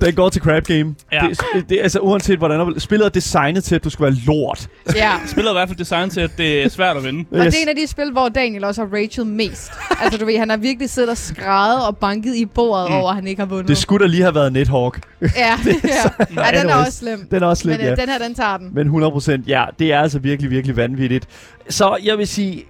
[0.00, 0.94] Den går til Crab Game.
[1.12, 1.26] Ja.
[1.28, 4.14] Det, det, det, er altså uanset hvordan, spillet er designet til, at du skal være
[4.26, 4.68] lort.
[4.96, 5.12] ja.
[5.26, 7.24] Spillet er i hvert fald designet til, at det er svært at vinde.
[7.30, 9.72] Og det er en af de spil, hvor Daniel også har Rachel mest.
[10.00, 12.94] altså du ved, han har virkelig siddet og skrædet og banket i bordet Mm.
[12.96, 13.68] over, at han ikke har vundet.
[13.68, 15.00] Det skulle da lige have været Nethawk.
[15.20, 16.44] ja, ja.
[16.44, 17.26] ja, den er også slem.
[17.30, 17.92] Den er også lidt, Men ja.
[17.92, 18.70] øh, den her, den tager den.
[18.74, 21.26] Men 100%, ja, det er altså virkelig, virkelig vanvittigt.
[21.68, 22.64] Så jeg vil sige,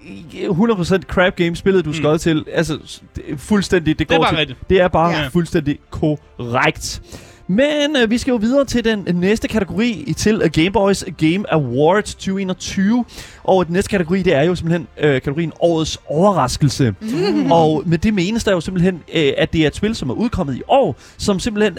[0.50, 1.94] 100% Crab Game spillet, du Mm.
[1.96, 2.78] skal til, altså
[3.16, 4.58] det fuldstændig, det Det er går bare til, rigtigt.
[4.70, 5.20] det er bare Ja.
[5.22, 5.28] ja.
[5.28, 7.02] fuldstændig korrekt.
[7.46, 11.04] Men øh, vi skal jo videre til den næste kategori i- til øh, Game Boys
[11.18, 13.04] Game Awards 2021.
[13.44, 16.94] Og den næste kategori, det er jo simpelthen øh, kategorien Årets Overraskelse.
[17.00, 17.52] Mm.
[17.52, 20.14] Og med det menes der jo simpelthen, øh, at det er et spil, som er
[20.14, 21.78] udkommet i år, som simpelthen,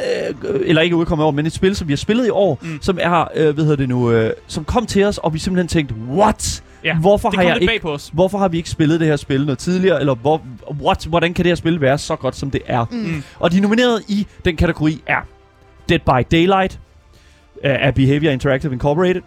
[0.50, 2.60] øh, eller ikke udkommet i år, men et spil, som vi har spillet i år,
[2.62, 2.78] Mm.
[2.82, 5.68] som er, øh, hvad hedder det nu, øh, som kom til os, og vi simpelthen
[5.68, 6.64] tænkte, what?
[6.84, 8.10] Ja, Hvorfor har jeg ikke os.
[8.14, 10.00] Hvorfor har vi ikke spillet det her spil noget tidligere?
[10.00, 10.42] Eller hvor,
[10.82, 12.86] what, hvordan kan det her spil være så godt, som det er?
[12.92, 13.24] Mm.
[13.40, 15.18] Og de nominerede i den kategori er
[15.90, 16.80] Dead by Daylight
[17.64, 19.22] øh, af Behavior Interactive Incorporated,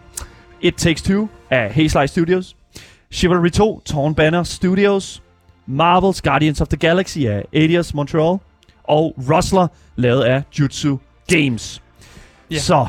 [0.61, 2.55] It Takes Two af Hazelight Studios,
[3.11, 5.21] Chivalry 2, Torn Banner Studios,
[5.67, 8.37] Marvel's Guardians of the Galaxy af Adios Montreal,
[8.83, 11.81] og Rustler, lavet af Jutsu Games.
[12.51, 12.57] Ja.
[12.57, 12.87] Så,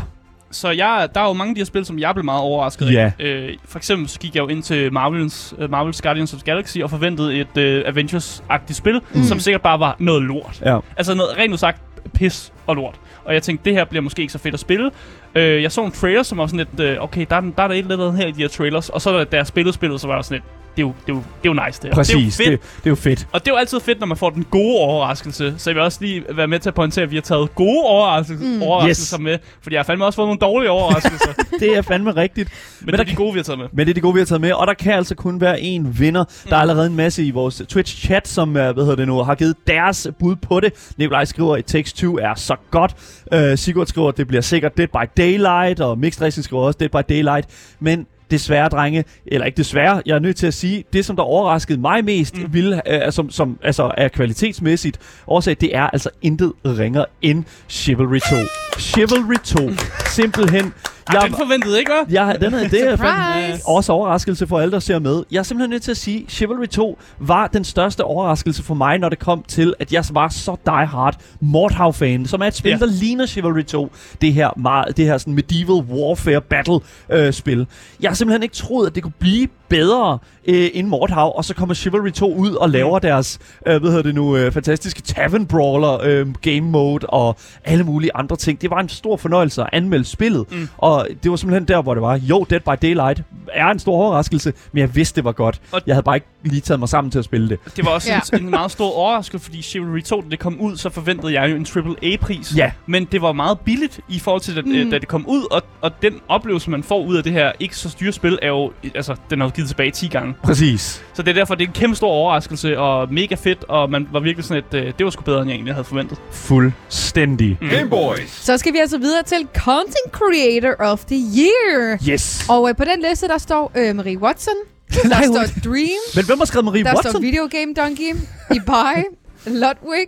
[0.50, 2.92] Så jeg, der er jo mange af de her spil, som jeg blev meget overrasket
[2.92, 3.12] Ja.
[3.18, 3.24] af.
[3.24, 6.44] Øh, for eksempel så gik jeg jo ind til Marvel's, uh, Marvel's Guardians of the
[6.52, 9.22] Galaxy og forventede et uh, Avengers-agtigt spil, Mm.
[9.24, 10.62] som sikkert bare var noget lort.
[10.64, 10.78] ja.
[10.96, 11.82] Altså noget rent udsagt
[12.14, 13.00] pis og lort.
[13.30, 14.90] Og jeg tænkte, det her bliver måske ikke så fedt at spille.
[15.34, 17.68] Øh, jeg så en trailer, som var sådan lidt, øh, okay, der er, der er
[17.68, 18.88] der et eller andet her i de her trailers.
[18.88, 20.44] Og så da jeg spillede spillet, så var der sådan lidt,
[20.76, 21.94] det er jo, det er jo, det er jo nice det her.
[21.94, 22.36] Præcis.
[22.36, 22.60] Det er jo fedt.
[22.62, 23.26] Det, det er jo fedt.
[23.32, 25.54] Og det er jo altid fedt, når man får den gode overraskelse.
[25.58, 27.82] Så jeg vil også lige være med til at pointere, at vi har taget gode
[27.84, 28.52] overraskelser, Mm.
[28.56, 28.62] mm.
[28.62, 29.24] overraskelser Yes.
[29.24, 29.38] med.
[29.62, 31.32] Fordi jeg har fandme også fået nogle dårlige overraskelser.
[31.60, 32.48] det er fandme rigtigt.
[32.80, 33.66] men, Men det der er de kan- gode, vi har taget med.
[33.72, 35.58] Men det er de gode, vi har taget med, og der kan altså kun være
[35.60, 36.24] én vinder.
[36.48, 39.54] Der er allerede en masse i vores Twitch-chat, som hvad hedder det nu, har givet
[39.66, 40.72] deres bud på det.
[40.98, 42.94] Nikolaj skriver, at Takes 2 er så godt.
[43.34, 46.76] Uh, Sigurd skriver, at det bliver sikkert Dead by Daylight, og Mixed Racing skriver også
[46.80, 47.46] Dead by Daylight.
[47.80, 51.22] Men desværre, drenge, eller ikke desværre, jeg er nødt til at sige, det som der
[51.22, 52.54] overraskede mig mest, mm.
[52.54, 58.18] ville, uh, som, som altså er kvalitetsmæssigt årsag, det er altså intet ringer end Chivalry
[58.18, 58.36] 2.
[58.78, 59.58] Chivalry 2.
[60.06, 60.72] Simpelthen.
[61.12, 61.22] Jeg...
[61.26, 62.04] Den forventede ikke, hva'?
[62.12, 65.22] jeg, den er, det er fandme, også overraskelse for alle, der ser med.
[65.30, 68.98] Jeg er simpelthen nødt til at sige, Chivalry 2 var den største overraskelse for mig,
[68.98, 72.76] når det kom til, at jeg var så die-hard Mordhav-fan, som er et spil, Ja.
[72.78, 73.92] der ligner Chivalry 2.
[74.20, 77.66] Det her, meget, det her sådan medieval warfare battle-spil.
[78.00, 81.54] jeg har simpelthen ikke troet, at det kunne blive bedre øh, end Mordhav, og så
[81.54, 83.00] kommer Chivalry 2 ud og laver Mm.
[83.02, 87.84] deres, øh, hvad hedder det nu, øh, fantastiske Tavern Brawler øh, game mode og alle
[87.84, 88.62] mulige andre ting.
[88.62, 90.68] Det var en stor fornøjelse at anmelde spillet, Mm.
[90.78, 93.92] og det var simpelthen der, hvor det var, jo, Dead by Daylight er en stor
[93.94, 95.60] overraskelse, men jeg vidste, det var godt.
[95.72, 97.58] Og- Jeg havde bare ikke lige taget mig sammen til at spille det.
[97.76, 98.20] Det var også Ja.
[98.38, 101.50] en, en meget stor overraskelse, fordi Chivalry 2, da det kom ud, så forventede jeg
[101.50, 102.52] jo en AAA-pris.
[102.56, 102.72] Ja.
[102.86, 104.90] Men det var meget billigt i forhold til, da, Mm.
[104.90, 107.76] da det kom ud, og, og den oplevelse, man får ud af det her ikke
[107.76, 110.34] så dyre spil, er jo, altså, den er jo givet tilbage 10 gange.
[110.42, 111.02] Præcis.
[111.14, 114.08] Så det er derfor, det er en kæmpe stor overraskelse, og mega fedt, og man
[114.12, 116.18] var virkelig sådan, at øh, det var sgu bedre, end jeg egentlig havde forventet.
[116.30, 117.58] Fuldstændig.
[117.60, 117.68] Mm.
[117.68, 118.30] Game Boys.
[118.30, 121.98] Så skal vi altså videre til Content Creator of the Year.
[122.08, 122.46] Yes.
[122.48, 124.54] Og øh, på den liste, der står øh, Marie Watson,
[124.92, 127.10] der Nej, står hun- Dream, Men hvem har skrevet Marie der Watson?
[127.12, 128.10] står Video Game Donkey,
[128.56, 129.02] Ibai,
[129.46, 130.06] Ludwig,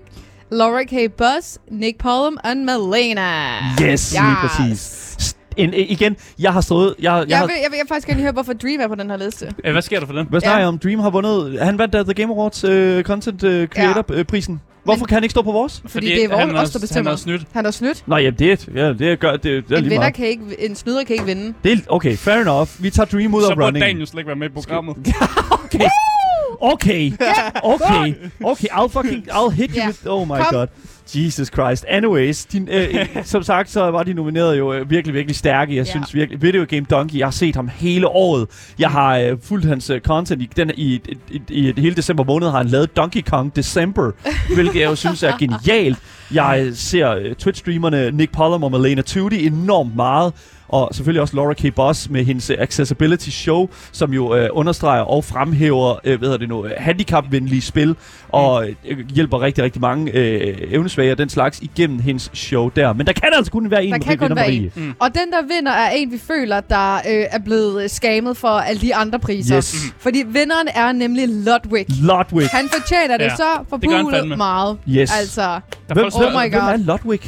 [0.50, 1.12] Laura K.
[1.18, 3.58] Buzz, Nick Pollum og Melena.
[3.82, 5.08] Yes, lige præcis.
[5.56, 6.94] En, en, igen, jeg har stået...
[6.98, 8.88] Jeg, jeg, Jeg, har, vil, jeg vil jeg vil faktisk gerne høre, hvorfor Dream er
[8.88, 9.52] på den her liste.
[9.64, 10.26] Øh, hvad sker der for den?
[10.30, 10.58] hvad snakker Ja.
[10.58, 10.78] jeg om?
[10.78, 11.60] Dream har vundet...
[11.60, 14.60] Han vandt The Game Awards uh, Content uh, Creator-prisen.
[14.84, 15.82] Hvorfor kan han ikke stå på vores?
[15.86, 17.10] Fordi det er vores- han os, der Han bestemmer.
[17.12, 17.42] er snydt.
[17.52, 18.02] Han er snydt.
[18.06, 19.32] Nå, jamen, det, ja, det gør...
[19.32, 20.14] Det, det er En, lige vinder meget.
[20.14, 21.54] kan ikke, en snyder kan ikke vinde.
[21.64, 22.68] Det er, okay, fair enough.
[22.78, 23.84] Vi tager Dream ud Så af running.
[23.84, 24.96] Daniel slet ikke være med i programmet.
[25.64, 25.80] Okay.
[26.60, 27.12] Okay.
[27.62, 28.14] Okay.
[28.44, 29.30] Okay, I'll fucking...
[29.30, 29.86] I'll hit you Ja.
[29.86, 29.98] with...
[30.06, 30.46] Oh my Kom.
[30.50, 30.66] god.
[31.16, 31.84] Jesus Christ.
[31.88, 32.94] Anyways, din, øh,
[33.24, 35.76] som sagt, så var de nomineret jo øh, virkelig, virkelig stærke.
[35.76, 35.90] Jeg Ja.
[35.90, 38.46] synes virkelig, Video Game Donkey, jeg har set ham hele året.
[38.78, 42.24] Jeg har øh, fulgt hans øh, content i, den, i, i, i, i hele december
[42.24, 44.10] måned, har han lavet Donkey Kong December,
[44.54, 45.98] hvilket jeg jo synes er genialt.
[46.34, 50.32] Jeg ser øh, Twitch-streamerne Nick Pollum og Malena Tudy enormt meget.
[50.72, 51.74] Og selvfølgelig også Laura K.
[51.74, 56.38] Boss med hendes øh, Accessibility Show, som jo øh, understreger og fremhæver øh, hvad hedder
[56.38, 57.96] det nu, øh, handicapvenlige spil,
[58.28, 62.92] og øh, hjælper rigtig, rigtig mange øh, evnesvage og den slags igennem hendes show der.
[62.92, 64.70] Men der kan altså kun være en Der Marie kan kun vinder være Marie.
[64.76, 64.94] Mm.
[65.00, 68.80] Og den, der vinder, er en, vi føler, der øh, er blevet skammet for alle
[68.80, 69.56] de andre priser.
[69.56, 69.76] Yes.
[69.98, 71.86] Fordi vinderen er nemlig Ludwig.
[72.02, 72.48] Ludwig.
[72.52, 74.36] Han fortjener det Ja, så det forbudet fandme.
[74.36, 74.78] meget.
[74.88, 75.10] Yes.
[75.18, 75.42] Altså,
[75.88, 76.70] Der Hvem, Oh hvem, my hvem God.
[76.70, 77.20] er Ludwig?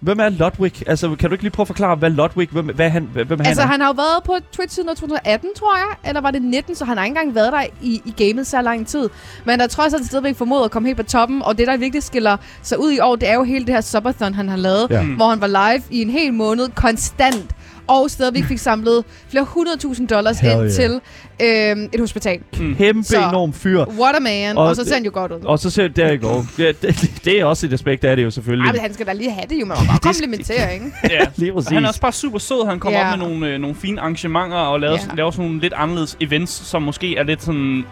[0.00, 0.88] Hvem er Ludwig?
[0.88, 3.62] Altså, kan du ikke lige prøve at forklare, hvad Ludwig, hvem, hvad han, hvem altså
[3.62, 3.72] han er?
[3.72, 6.08] han har jo været på Twitch siden 2018, tror jeg.
[6.08, 8.62] Eller var det 19, så han har ikke engang været der i, i gamet så
[8.62, 9.08] lang tid.
[9.44, 11.42] Men der trods alt stadigvæk formået at komme helt på toppen.
[11.42, 13.80] Og det, der virkelig skiller sig ud i år, det er jo hele det her
[13.80, 14.86] subathon, han har lavet.
[14.90, 15.04] Ja.
[15.04, 17.55] Hvor han var live i en hel måned konstant.
[17.86, 20.72] Og stadigvæk fik samlet flere hundredtusind dollars Hell ind yeah.
[20.72, 21.00] til
[21.42, 22.40] øh, et hospital.
[22.78, 23.84] Kæmpe Så- enorm fyr.
[24.00, 24.56] What a man.
[24.56, 25.40] Og Og, og så ser han jo godt ud.
[25.44, 26.42] Og så ser det go.
[26.58, 28.66] Ja, det, det, er også et aspekt af det jo selvfølgelig.
[28.66, 30.86] Ej, men han skal da lige have det jo, man må bare komplimentere, ikke?
[31.14, 31.20] ja.
[31.36, 31.70] Lige præcis.
[31.70, 32.66] Han er også bare super sød.
[32.68, 33.12] Han kommer Ja.
[33.12, 35.06] op med nogle, øh, nogle fine arrangementer og laver, Ja.
[35.06, 35.16] yeah.
[35.16, 37.84] laver sådan nogle lidt anderledes events, som måske er lidt sådan...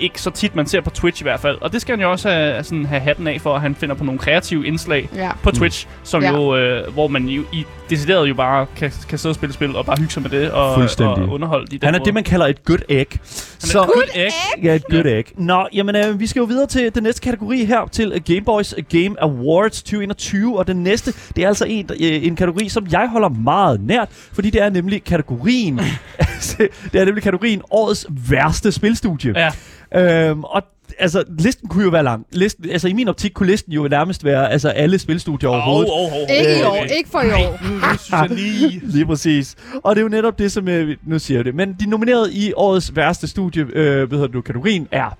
[0.00, 1.58] Ikke så tit, man ser på Twitch i hvert fald.
[1.60, 3.94] Og det skal han jo også have, sådan, have hatten af for, at han finder
[3.94, 5.30] på nogle kreative indslag Ja.
[5.42, 6.32] på Twitch, som Ja.
[6.32, 9.76] jo, øh, hvor man jo i decideret jo bare kan, kan sidde og spille spil
[9.76, 11.14] og bare hygge sig med det og, Fuldstændig.
[11.24, 13.06] og underholde de Han er det, man kalder et good egg.
[13.10, 13.18] Han
[13.58, 14.64] Så, er et good egg.
[14.64, 15.24] ja, et good egg.
[15.36, 18.74] Nå, jamen, øh, vi skal jo videre til den næste kategori her, til Game Boys
[18.92, 20.58] Game Awards 2021.
[20.58, 24.08] Og den næste, det er altså en, øh, en kategori, som jeg holder meget nært,
[24.32, 25.76] fordi det er nemlig kategorien,
[26.92, 29.32] det er nemlig kategorien Årets værste spilstudie.
[29.36, 29.50] Ja.
[29.94, 30.62] Øhm, og
[30.98, 32.26] altså, listen kunne jo være lang.
[32.32, 35.92] Listen, altså, i min optik kunne listen jo nærmest være altså, alle spilstudier overhovedet.
[35.92, 37.58] Oh, oh, oh, Ikke i Øh, år, ikke for i år.
[37.96, 38.80] Synes jeg lige...
[38.84, 39.56] Lige præcis.
[39.84, 41.54] Og det er jo netop det, som jeg, nu siger jeg det.
[41.54, 45.16] Men de nominerede i årets værste studie, øh, hvad hedder nu, kategorien er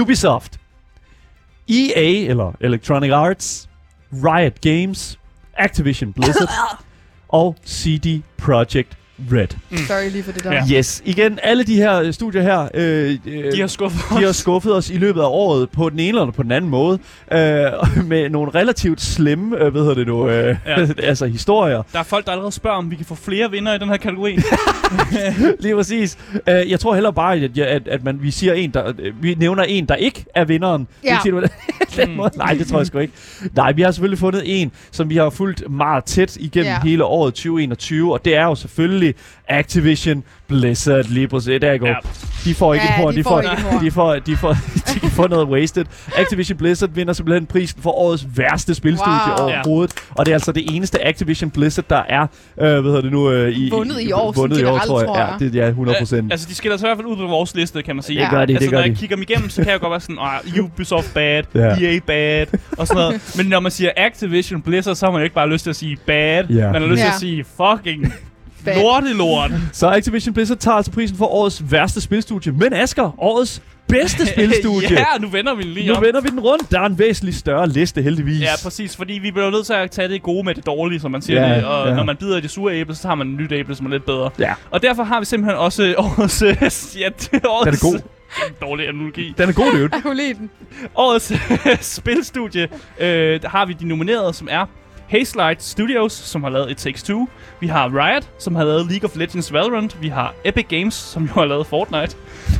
[0.00, 0.60] Ubisoft,
[1.68, 3.68] EA, eller Electronic Arts,
[4.12, 5.18] Riot Games,
[5.58, 6.50] Activision Blizzard
[7.28, 8.98] og CD Projekt
[9.32, 9.48] Red.
[9.86, 10.52] Sorry lige for det der.
[10.52, 10.62] Ja.
[10.72, 14.28] Yes, igen, alle de her øh, studier her, øh, øh, De har skuffet de har
[14.28, 14.36] os.
[14.36, 16.98] skuffet os i løbet af året på den ene eller på den anden måde,
[17.32, 17.38] øh,
[18.10, 20.86] med nogle relativt slemme, øh, hvad hedder det nu, øh, Ja.
[21.02, 21.82] altså historier.
[21.92, 23.96] Der er folk, der allerede spørger, om vi kan få flere vinder i den her
[23.96, 24.38] kategori.
[25.60, 26.18] Lige præcis.
[26.34, 29.34] Uh, jeg tror heller bare, at, at, at man, vi siger en, der, øh, vi
[29.34, 30.86] nævner en, der ikke er vinderen.
[31.04, 31.18] Ja.
[31.22, 31.50] Siger den
[32.08, 32.10] Mm.
[32.16, 32.30] måde?
[32.36, 33.12] Nej, det tror jeg sgu ikke.
[33.56, 36.80] Nej, vi har selvfølgelig fundet en, som vi har fulgt meget tæt igennem Ja.
[36.84, 39.05] hele året 2021, og det er jo selvfølgelig
[39.48, 41.60] Activision Blizzard lige præcis.
[41.60, 41.86] Der går.
[41.86, 41.94] Ja.
[42.44, 43.40] De får ikke Ja, et horn, de de får
[43.82, 44.56] de får, de får,
[44.94, 45.84] de kan få noget wasted.
[46.16, 49.46] Activision Blizzard vinder simpelthen prisen for årets værste spilstudie Wow.
[49.48, 52.26] overhovedet, og det er altså det eneste Activision Blizzard, der er, øh,
[52.58, 55.06] hvad hedder det nu, øh, i, Vundet i år, vundet i år, tror jeg.
[55.08, 55.36] tror jeg.
[55.40, 56.32] Ja, det er 100 procent.
[56.32, 58.20] Altså, de skiller sig i hvert fald ud på vores liste, kan man sige.
[58.20, 59.00] Det gør de, det altså, gør når jeg de.
[59.00, 61.60] kigger dem igennem, så kan jeg godt være sådan, ah, Ubisoft bad, Ja.
[61.60, 62.46] EA bad,
[62.78, 63.34] og sådan noget.
[63.36, 65.76] Men når man siger Activision Blizzard, så har man jo ikke bare lyst til at
[65.76, 66.44] sige bad.
[66.50, 66.72] Ja.
[66.72, 67.14] Man har lyst til Ja.
[67.14, 68.12] at sige fucking
[68.66, 68.82] Bad.
[68.82, 69.50] lorte lort.
[69.72, 72.52] Så Activision Blizzard tager altså prisen for årets værste spilstudie.
[72.52, 74.88] Men Asger, årets bedste spilstudie.
[74.92, 76.02] ja, nu vender vi den lige Nu om.
[76.04, 76.70] vender vi den rundt.
[76.70, 78.40] Der er en væsentlig større liste, heldigvis.
[78.40, 81.10] Ja, præcis, fordi vi bliver nødt til at tage det gode med det dårlige, som
[81.10, 81.64] man siger Ja, det.
[81.64, 81.94] Og ja.
[81.94, 83.90] når man bider i det sure æble, så har man en nyt æble, som er
[83.90, 84.30] lidt bedre.
[84.38, 84.54] Ja.
[84.70, 86.42] Og derfor har vi simpelthen også årets...
[87.00, 87.80] ja, det er årets...
[87.82, 87.94] god.
[87.94, 89.34] Det er en dårlig analogi.
[89.38, 89.88] Den er god, dude.
[89.92, 90.50] Jeg kunne lide den.
[90.94, 91.32] Årets
[91.80, 92.68] spilstudie
[93.00, 94.66] øh, der har vi de nominerede, som er
[95.10, 97.26] Hazelight Studios, som har lavet It Takes Two.
[97.60, 100.02] Vi har Riot, som har lavet League of Legends Valorant.
[100.02, 102.16] Vi har Epic Games, som jo har lavet Fortnite.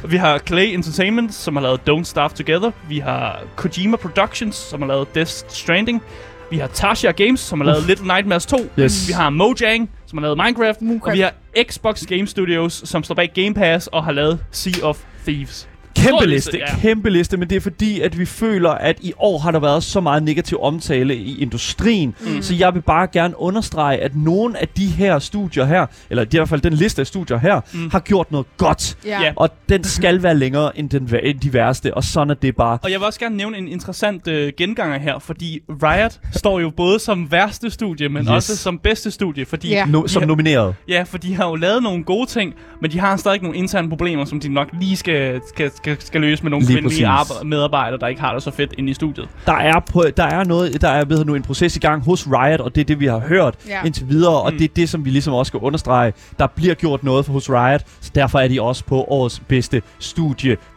[0.08, 2.70] Vi har Clay Entertainment, som har lavet Don't Starve Together.
[2.88, 6.02] Vi har Kojima Productions, som har lavet Death Stranding.
[6.50, 8.56] Vi har Tasha Games, som har lavet Little Nightmares 2.
[8.78, 9.08] Yes.
[9.08, 10.82] Vi har Mojang, som har lavet Minecraft.
[10.82, 11.06] Minecraft.
[11.06, 11.32] Og vi har
[11.68, 15.68] Xbox Game Studios, som står bag Game Pass og har lavet Sea of Thieves.
[15.96, 16.80] Kæmpe Stor liste, liste, ja.
[16.80, 19.82] kæmpe liste, men det er fordi, at vi føler, at i år har der været
[19.82, 22.42] så meget negativ omtale i industrien, mm.
[22.42, 26.26] så jeg vil bare gerne understrege, at nogle af de her studier her, eller i
[26.30, 27.90] hvert fald den liste af studier her, mm.
[27.92, 29.22] har gjort noget godt, Ja.
[29.22, 29.32] Ja.
[29.36, 32.78] og den skal være længere end, den, end de værste, og sådan er det bare.
[32.82, 36.70] Og jeg vil også gerne nævne en interessant øh, genganger her, fordi Riot står jo
[36.76, 38.30] både som værste studie, men Yes.
[38.30, 39.84] også som bedste studie, fordi Ja.
[39.84, 40.74] No, som har- nomineret.
[40.88, 43.88] Ja, for de har jo lavet nogle gode ting, men de har stadig nogle interne
[43.88, 47.08] problemer, som de nok lige skal, skal, skal, skal løse med nogle Lige kvindelige
[47.44, 49.28] medarbejdere, der ikke har det så fedt inde i studiet.
[49.46, 52.26] Der er, på, der er noget, der er ved nu en proces i gang hos
[52.26, 53.82] Riot, og det er det, vi har hørt Ja.
[53.84, 54.58] indtil videre, og Mm.
[54.58, 56.12] det er det, som vi ligesom også skal understrege.
[56.38, 59.82] Der bliver gjort noget for hos Riot, så derfor er de også på årets bedste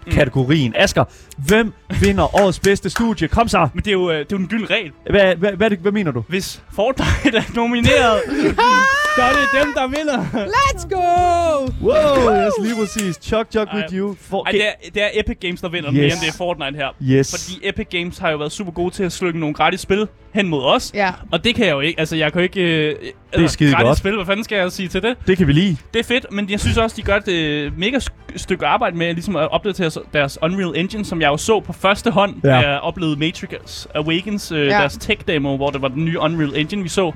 [0.10, 0.74] studie-kategorien.
[0.76, 1.04] Asger,
[1.38, 3.28] hvem vinder årets bedste studie?
[3.28, 3.68] Kom så!
[3.74, 4.92] Men det er jo, øh, det er jo en gyld regel.
[5.10, 6.24] Hvad, hvad, hvad, hvad mener du?
[6.28, 8.22] Hvis Fortnite er nomineret,
[9.16, 10.26] så er det dem, der vinder.
[10.46, 11.60] Let's go!
[11.82, 13.16] Wow, yes, lige præcis.
[13.22, 14.16] Chuck, chuck with you.
[14.22, 15.96] For, Ej, det er, det er Epic Games, der vinder yes.
[15.98, 16.02] Yes.
[16.02, 16.88] mere end det er Fortnite her.
[17.02, 17.32] Yes.
[17.32, 20.48] Fordi Epic Games har jo været super gode til at slukke nogle gratis spil hen
[20.48, 20.92] mod os.
[20.94, 21.12] Ja.
[21.32, 22.00] Og det kan jeg jo ikke.
[22.00, 22.62] Altså, jeg kan jo ikke...
[22.90, 22.96] Øh,
[23.36, 23.98] det er skide gratis godt.
[23.98, 25.16] spil, hvad fanden skal jeg sige til det?
[25.28, 25.78] Det kan vi lige.
[25.94, 28.00] Det er fedt, men jeg synes også, de gør et øh, mega
[28.36, 32.12] stykke arbejde med ligesom at opdatere deres Unreal Engine, som jeg jo så på første
[32.12, 32.50] hånd, Ja.
[32.50, 34.64] da jeg oplevede Matrix Awakens, øh, Ja.
[34.74, 34.80] ja.
[34.80, 37.12] deres tech-demo, hvor det var den nye Unreal Engine, vi så.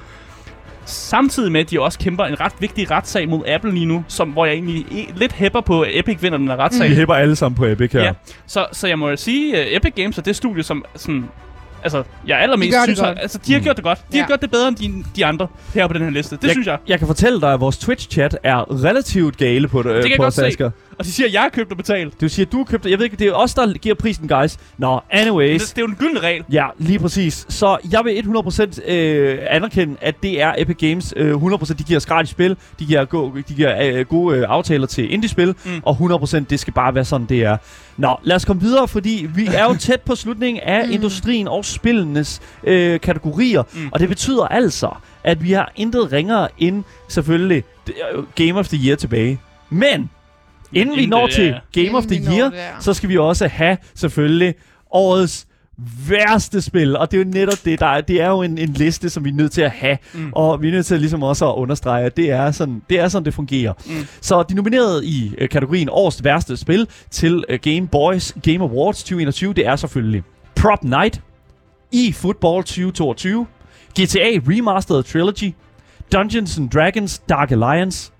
[0.86, 4.30] Samtidig med, at de også kæmper en ret vigtig retssag mod Apple lige nu, som,
[4.30, 6.89] hvor jeg egentlig e- lidt hæpper på, at Epic vinder den her retssag.
[6.89, 8.04] Vi hæpper alle sammen på Epic her.
[8.04, 8.12] Ja.
[8.47, 11.26] Så, så jeg må jo sige, at Epic Games er det studie, som sådan,
[11.83, 13.99] altså, jeg allermest De det synes, at, altså, de har gjort det godt.
[14.11, 14.21] De Ja.
[14.23, 16.35] har gjort det bedre end de, de andre her på den her liste.
[16.35, 16.77] Det jeg, synes jeg.
[16.87, 19.85] Jeg kan fortælle dig, at vores Twitch-chat er relativt gale på det.
[20.01, 20.71] kan jeg på godt os, se.
[20.99, 22.21] Og de siger, at jeg har købt og betalt.
[22.21, 22.89] Du siger, at du har købt det.
[22.89, 24.58] Jeg ved ikke, det er os, der giver prisen, guys.
[24.77, 25.62] Nå, anyways.
[25.62, 26.43] Det, det er jo en gyldne regel.
[26.51, 27.45] Ja, lige præcis.
[27.49, 28.23] Så jeg vil
[28.88, 31.13] 100% øh, anerkende, at det er Epic Games.
[31.17, 32.58] Øh, 100% de giver os gratis spil.
[32.79, 35.56] De giver, go, de giver øh, gode øh, aftaler til indie-spil.
[35.65, 35.71] Mm.
[35.84, 37.58] Og 100% det skal bare være sådan, det er.
[37.97, 40.91] Nå, lad os komme videre, fordi vi er jo tæt på slutningen af Mm.
[40.93, 43.63] industrien og spillenes øh, kategorier.
[43.73, 43.89] Mm.
[43.91, 44.89] Og det betyder altså,
[45.23, 47.63] at vi har intet ringere end selvfølgelig
[48.36, 49.39] Game of the Year tilbage.
[49.69, 50.10] Men
[50.75, 51.83] inden vi når det, til ja.
[51.83, 52.69] Game of the Year, det, ja.
[52.79, 54.55] så skal vi også have selvfølgelig
[54.91, 55.47] årets
[56.07, 56.97] værste spil.
[56.97, 59.25] Og det er jo netop det, der er, det er jo en, en liste, som
[59.25, 59.97] vi er nødt til at have.
[60.13, 60.33] Mm.
[60.33, 63.07] Og vi er nødt til ligesom også at understrege, at det er sådan, det, er
[63.07, 63.73] sådan, det fungerer.
[63.86, 64.07] Mm.
[64.21, 68.97] Så de nominerede i øh, kategorien årets værste spil til øh, Game Boys Game Awards
[68.97, 70.23] 2021, det er selvfølgelig
[70.55, 71.21] Prop Night,
[71.93, 73.47] eFootball 2022,
[73.99, 75.53] GTA Remastered Trilogy,
[76.13, 78.12] Dungeons and Dragons Dark Alliance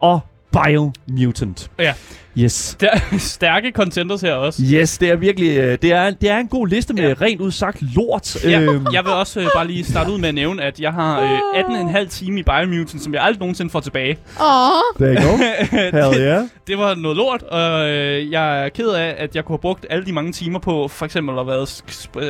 [0.00, 0.20] og
[0.52, 1.70] Biomutant.
[1.78, 1.94] Ja.
[2.38, 2.76] Yes.
[2.80, 4.62] Der er stærke contenders her også.
[4.72, 7.14] Yes, det er virkelig øh, det er, det er en god liste med ja.
[7.20, 8.44] Rent udsagt lort.
[8.44, 10.92] Ja, Øhm, jeg vil også øh, bare lige starte ud med at nævne, at jeg
[10.92, 14.18] har øh, 18,5 time i Biomutant, som jeg aldrig nogensinde får tilbage.
[14.40, 15.36] Åh, there you go.
[16.10, 16.42] Hell yeah.
[16.66, 19.86] Det var noget lort, og øh, jeg er ked af, at jeg kunne have brugt
[19.90, 21.66] alle de mange timer på for eksempel at have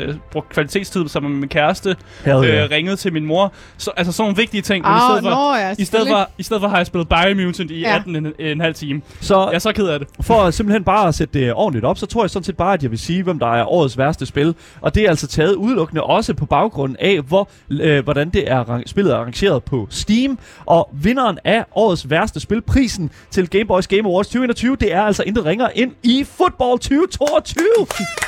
[0.09, 2.65] øh, brugt kvalitetstid sammen med min kæreste, Hell yeah.
[2.65, 3.53] øh, ringet til min mor.
[3.77, 4.85] Så, altså sådan nogle vigtige ting.
[4.85, 6.87] Men i Åh, stedet for, nå ja, i stedet for, i stedet for har jeg
[6.87, 7.95] spillet Biomutant i Ja.
[8.15, 8.69] Ja.
[8.69, 9.03] 18,5 time.
[9.21, 10.09] Så Jeg er så ked af det.
[10.21, 12.83] for simpelthen bare at sætte det ordentligt op, så tror jeg sådan set bare, at
[12.83, 14.55] jeg vil sige, hvem der er årets værste spil.
[14.81, 18.83] Og det er altså taget udelukkende også på baggrund af, hvor, øh, hvordan det er,
[18.87, 20.39] spillet er arrangeret på Steam.
[20.67, 25.03] Og vinderen af årets værste spil, prisen til Game Boys Game Awards 2021, det er
[25.03, 27.65] altså intet ringer ind i Football 2022.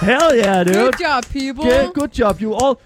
[0.00, 0.74] Hell yeah, dude.
[0.78, 1.70] Good job, people.
[1.72, 2.42] Yeah, good job.
[2.42, 2.76] You all,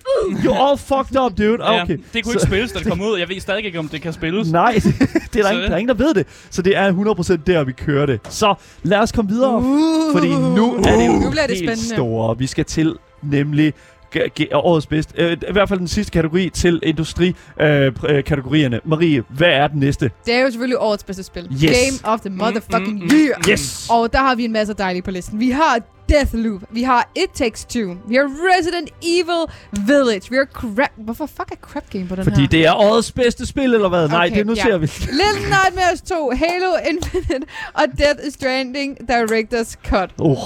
[0.45, 1.59] you all fucked up, dude.
[1.65, 1.99] Ja, Okay.
[2.13, 3.19] det kunne ikke spilles, da det kom ud.
[3.19, 4.53] Jeg ved stadig ikke, om det kan spilles.
[4.53, 4.85] Nej, det,
[5.33, 6.27] det er der, Så- ingen, der er ingen, der ved det.
[6.51, 8.21] Så det er 100% der, vi kører det.
[8.29, 11.59] Så lad os komme videre, uh, fordi nu er det jo Nu bliver det helt
[11.71, 11.95] spændende.
[11.95, 12.39] store.
[12.39, 13.75] Vi skal til nemlig
[14.17, 17.85] g- g- årets bedste, øh, i hvert fald den sidste kategori til industrikategorierne.
[18.09, 18.81] Øh, øh, kategorierne.
[18.85, 20.11] Marie, hvad er den næste?
[20.27, 21.49] Det er jo selvfølgelig årets bedste spil.
[21.53, 21.61] Yes.
[21.61, 23.51] Game of the motherfucking Mm, mm, year.
[23.51, 23.87] Yes!
[23.91, 25.41] Og der har vi en masse dejlige på listen.
[25.41, 26.63] Vi har Deathloop.
[26.71, 27.95] Vi har It Takes Two.
[28.09, 29.47] Vi har Resident Evil
[29.87, 30.31] Village.
[30.31, 30.91] Vi har Crap...
[30.97, 32.49] Hvorfor fuck er Crap Game på den Fordi her?
[32.49, 34.09] det er årets bedste spil, eller hvad?
[34.09, 34.63] Nej, Okay, det nu ja.
[34.63, 34.87] ser vi.
[34.87, 40.11] Little Nightmares 2, Halo Infinite og Death Stranding Director's Cut.
[40.19, 40.37] Oh.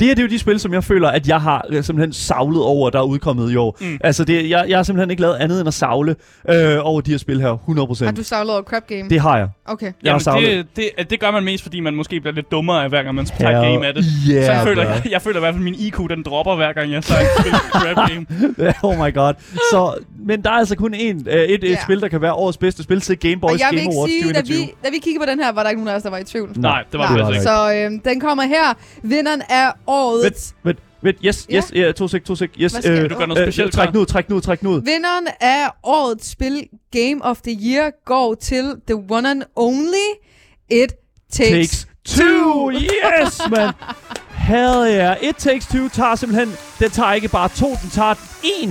[0.00, 2.12] Det her det er jo de spil, som jeg føler, at jeg har øh, simpelthen
[2.12, 3.76] savlet over, der er udkommet i år.
[3.80, 3.98] Mm.
[4.04, 6.16] Altså, det, jeg, jeg har simpelthen ikke lavet andet end at savle
[6.50, 7.56] øh, over de her spil her,
[8.00, 8.04] 100%.
[8.04, 9.08] Har du savlet over Crap Game?
[9.10, 9.48] Det har jeg.
[9.66, 9.86] Okay.
[9.86, 10.66] Jeg har Jamen, savlet.
[10.76, 13.14] det, det, det gør man mest, fordi man måske bliver lidt dummere af hver gang,
[13.14, 14.04] man tager game af det.
[14.30, 16.56] yeah, så jeg føler, jeg, jeg føler i hvert fald, at min IQ den dropper
[16.56, 17.20] hver gang, jeg tager
[17.72, 18.26] crap game.
[18.82, 19.34] oh my god.
[19.72, 19.94] Så,
[20.26, 20.98] men der er altså kun én,
[21.30, 21.76] øh, et, et Ja.
[21.82, 24.10] spil, der kan være årets bedste spil til Game Boys Og jeg vil Game Awards
[24.10, 24.58] sige, da 2021.
[24.66, 26.18] vi, da vi kiggede på den her, var der ikke nogen af os, der var
[26.18, 26.50] i tvivl.
[26.56, 27.42] Nej, det var det det altså ikke.
[27.42, 28.66] Så øhm, den kommer her.
[29.02, 30.54] Vinderen af årets...
[30.64, 31.56] Vent, vent, yes, Ja.
[31.56, 32.72] yes, ja, to sek, to sek, yes.
[32.72, 33.72] Hvad skal Vil du gøre noget specielt?
[33.74, 34.70] træk nu, træk nu, træk nu.
[34.80, 40.08] Vinderen af årets spil Game of the Year går til the one and only
[40.70, 40.92] It
[41.32, 43.72] Takes, Takes two, yes, man.
[44.34, 45.16] Hell yeah.
[45.22, 48.14] It Takes Two tager simpelthen, den tager ikke bare to, den tager
[48.44, 48.70] én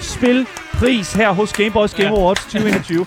[0.00, 2.14] spilpris her hos Game Boys Game Ja.
[2.14, 3.06] Awards 2021.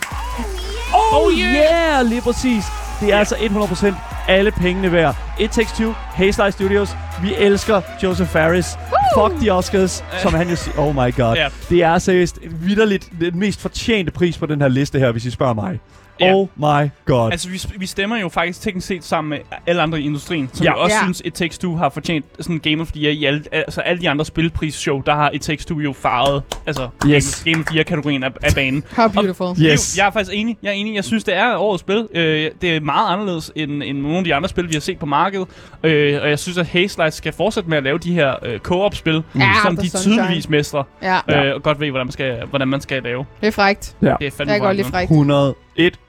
[1.14, 2.64] Oh yeah, lige præcis.
[3.02, 3.94] Det er altså 100%
[4.28, 5.16] alle pengene værd.
[5.40, 6.96] It Takes Two, Hazelight Studios.
[7.22, 8.78] Vi elsker Joseph Faris.
[9.18, 10.78] Fuck the Oscars, som han jo siger.
[10.80, 11.36] Oh my god.
[11.36, 11.48] Ja.
[11.70, 15.32] Det er seriøst vidderligt den mest fortjente pris på den her liste her, hvis I
[15.32, 15.80] spørger mig.
[16.20, 16.34] Ja.
[16.34, 17.32] Oh my god.
[17.32, 19.38] Altså, vi, vi stemmer jo faktisk teknisk set sammen med
[19.68, 20.72] alle andre i industrien, som Ja.
[20.72, 20.78] ja.
[20.78, 21.04] også Ja.
[21.04, 23.82] synes, It Takes Two har fortjent sådan en Game of the Year i alle, altså
[23.82, 27.42] alle de andre spilprisshow, der har It Takes Two jo farvet, altså Yes.
[27.46, 28.84] Game, Game of the Year-kategorien af, af banen.
[28.96, 29.48] How beautiful.
[29.48, 29.98] Det er jo- Yes.
[29.98, 30.58] Jeg er faktisk enig.
[30.64, 30.96] Jeg er enig.
[30.96, 32.08] Jeg synes, det er årets spil.
[32.14, 35.00] Øh, det er meget anderledes end, end nogle af de andre spil, vi har set
[35.00, 35.48] på markedet.
[35.84, 38.60] Øh, og jeg synes, at Hazelight skal fortsætte med at lave de her øh,
[39.04, 40.84] co-op-spil, Ja, som de tydeligvis mestrer.
[41.02, 43.26] Ja, Øh, og godt ved, hvordan man skal, hvordan man skal lave.
[43.42, 43.96] det er frægt.
[44.02, 44.06] Ja.
[44.06, 45.12] Det er Jeg fandme kan godt lide frægt.
[45.12, 45.56] 100,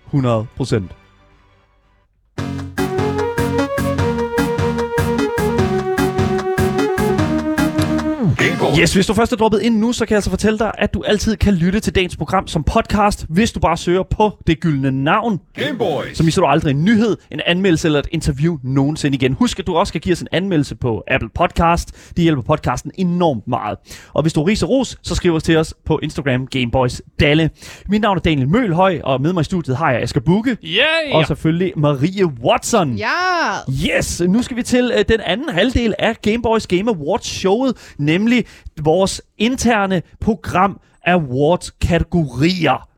[0.06, 0.90] 100 procent.
[8.80, 10.94] Yes, hvis du først er droppet ind nu, så kan jeg altså fortælle dig, at
[10.94, 14.60] du altid kan lytte til dagens program som podcast, hvis du bare søger på det
[14.60, 15.40] gyldne navn.
[15.54, 16.16] Game Boys.
[16.16, 19.32] Så misser du aldrig en nyhed, en anmeldelse eller et interview nogensinde igen.
[19.32, 22.10] Husk, at du også skal give os en anmeldelse på Apple Podcast.
[22.16, 23.78] Det hjælper podcasten enormt meget.
[24.14, 27.50] Og hvis du riser ros, så skriv os til os på Instagram Gameboys Dalle.
[27.88, 30.56] Mit navn er Daniel Mølhøj, og med mig i studiet har jeg Asger Bukke.
[30.64, 31.16] Yeah!
[31.16, 32.96] Og selvfølgelig Marie Watson.
[32.96, 33.96] Ja!
[33.98, 37.76] Yes, nu skal vi til uh, den anden halvdel af Game Boys Game Awards showet,
[37.98, 38.44] nemlig
[38.80, 42.88] vores interne program Awards kategorier.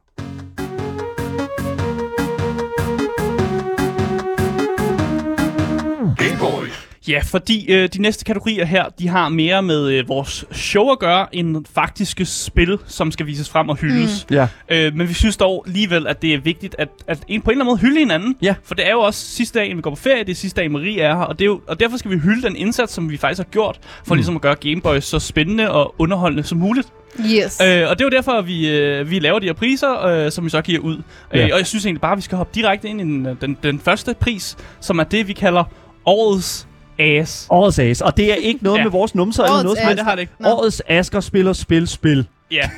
[7.09, 10.99] Ja, fordi øh, de næste kategorier her, de har mere med øh, vores show at
[10.99, 14.27] gøre, end faktiske spil, som skal vises frem og hyldes.
[14.31, 14.49] Ja.
[14.69, 17.53] Øh, men vi synes dog alligevel, at det er vigtigt, at, at en på en
[17.53, 18.37] eller anden måde hylde hinanden.
[18.43, 18.55] Ja.
[18.65, 20.71] For det er jo også sidste dag, vi går på ferie, det er sidste dag,
[20.71, 23.11] Marie er her, og, det er jo, og derfor skal vi hylde den indsats, som
[23.11, 24.17] vi faktisk har gjort, for mm.
[24.17, 26.89] ligesom at gøre Gameboys så spændende og underholdende som muligt.
[27.21, 27.61] Yes.
[27.61, 30.33] Øh, og det er jo derfor, at vi, øh, vi laver de her priser, øh,
[30.33, 31.03] som vi så giver ud.
[31.33, 31.39] Ja.
[31.39, 33.57] Øh, og jeg synes egentlig bare, at vi skal hoppe direkte ind i den, den,
[33.63, 35.65] den første pris, som er det, vi kalder
[36.07, 36.69] årets
[36.99, 37.47] ass.
[37.51, 38.01] Årets as.
[38.01, 38.83] Og det er ikke noget Ja.
[38.83, 39.87] med vores numser eller Årets noget som.
[39.87, 40.33] Nej, det har det ikke.
[40.41, 40.49] Nå.
[40.49, 42.27] Årets Asger spiller spil, spil.
[42.53, 42.71] Ja,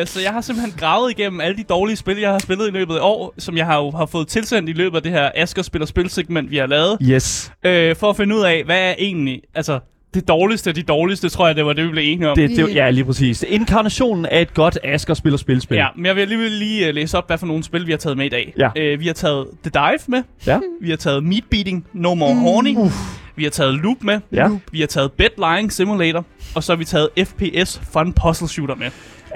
[0.00, 2.70] øh, så jeg har simpelthen gravet igennem alle de dårlige spil, jeg har spillet i
[2.70, 5.30] løbet af år, som jeg har, jo, har fået tilsendt i løbet af det her
[5.34, 7.52] Asker spiller spilsegment, vi har lavet, Yes.
[7.64, 9.78] øh, for at finde ud af, hvad er egentlig, altså
[10.14, 12.36] det dårligste af de dårligste, tror jeg, det var det, vi blev enige om.
[12.36, 13.44] Det, det, ja, lige præcis.
[13.48, 15.76] Inkarnationen af et godt Asger spiller spil, spil.
[15.76, 17.98] Ja, men jeg vil alligevel lige uh, læse op, hvad for nogle spil, vi har
[17.98, 18.54] taget med i dag.
[18.58, 18.68] Ja.
[18.76, 20.58] Øh, vi har taget The Dive med, Ja.
[20.80, 22.76] vi har taget Meat Beating, No More Horny,
[23.36, 24.48] vi har taget Loop med, Ja.
[24.72, 28.74] vi har taget Bed Lying Simulator, og så har vi taget FPS Fun Puzzle Shooter
[28.74, 28.86] med.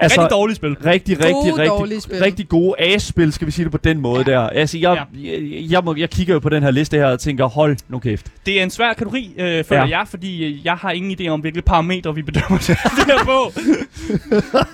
[0.01, 0.77] Altså, Rigtig dårligt spil.
[0.85, 2.19] rigtig, Gode, rigtig, dårlige rigtig, spil.
[2.23, 4.31] rigtig gode A-spil, skal vi sige det på den måde Ja.
[4.31, 4.39] der.
[4.49, 5.39] Altså, jeg, jeg,
[5.71, 8.25] jeg, må, jeg kigger jo på den her liste her og tænker, hold nu kæft.
[8.45, 9.87] Det er en svær kategori, øh, føler Ja.
[9.87, 9.97] ja.
[9.99, 13.51] jeg, fordi øh, jeg har ingen idé om, hvilke parametre vi bedømmer det her på.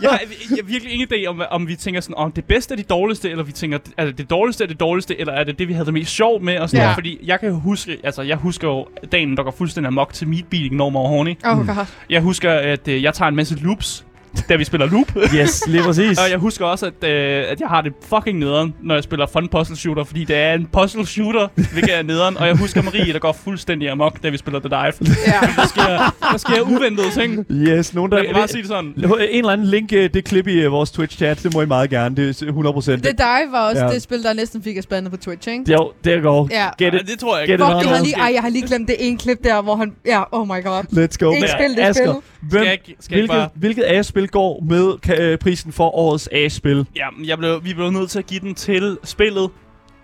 [0.01, 0.19] jeg, har,
[0.49, 2.89] jeg har virkelig ingen idé om, om vi tænker sådan, om det bedste er det
[2.89, 5.67] dårligste, eller vi tænker, er det det dårligste er det dårligste, eller er det det,
[5.67, 6.83] vi havde det mest sjovt med, og sådan Ja.
[6.85, 6.95] noget.
[6.95, 10.45] Fordi jeg kan huske, altså jeg husker jo dagen, der går fuldstændig amok til meat
[10.49, 11.35] beating, når more horny.
[11.45, 11.85] Oh god.
[12.09, 14.05] Jeg husker, at øh, jeg tager en masse loops,
[14.49, 15.11] da vi spiller loop.
[15.35, 16.17] Yes, lige præcis.
[16.23, 19.25] Og jeg husker også, at, øh, at jeg har det fucking nederen, når jeg spiller
[19.33, 22.37] Fun Puzzle Shooter, fordi det er en puzzle shooter, hvilket er nederen.
[22.37, 25.15] Og jeg husker Marie, der går fuldstændig amok, da vi spiller The Dive.
[25.27, 25.47] Ja.
[25.61, 27.45] Der sker, der sker uventede ting.
[27.51, 28.17] Yes, nogen der...
[28.17, 28.85] Jeg kan bare sige det sådan.
[28.95, 31.89] En eller anden link, øh, det klip i øh, vores Twitch-chat, det må I meget
[31.89, 32.15] gerne.
[32.15, 33.03] Det er 100 procent.
[33.03, 33.91] The Dive var også Ja.
[33.91, 35.71] det spil, der næsten fik af spændet på Twitch, ikke?
[35.71, 36.47] Jo, det går.
[36.51, 36.67] Ja.
[36.77, 37.63] Get Ja, det tror jeg ikke.
[37.63, 39.93] Fuck, jeg har lige, ej, jeg har lige glemt det ene klip der, hvor han...
[40.05, 40.83] Ja, oh my god.
[40.83, 41.31] Let's go.
[41.31, 42.21] Ikke spil, det er Asger, spil.
[42.49, 43.49] Hvem, Skal jeg skal jeg hvilket, bare...
[43.55, 46.85] hvilket A-spil går med øh, prisen for årets A-spil?
[46.95, 49.49] Ja, men jeg blev, vi blev nødt til at give den til spillet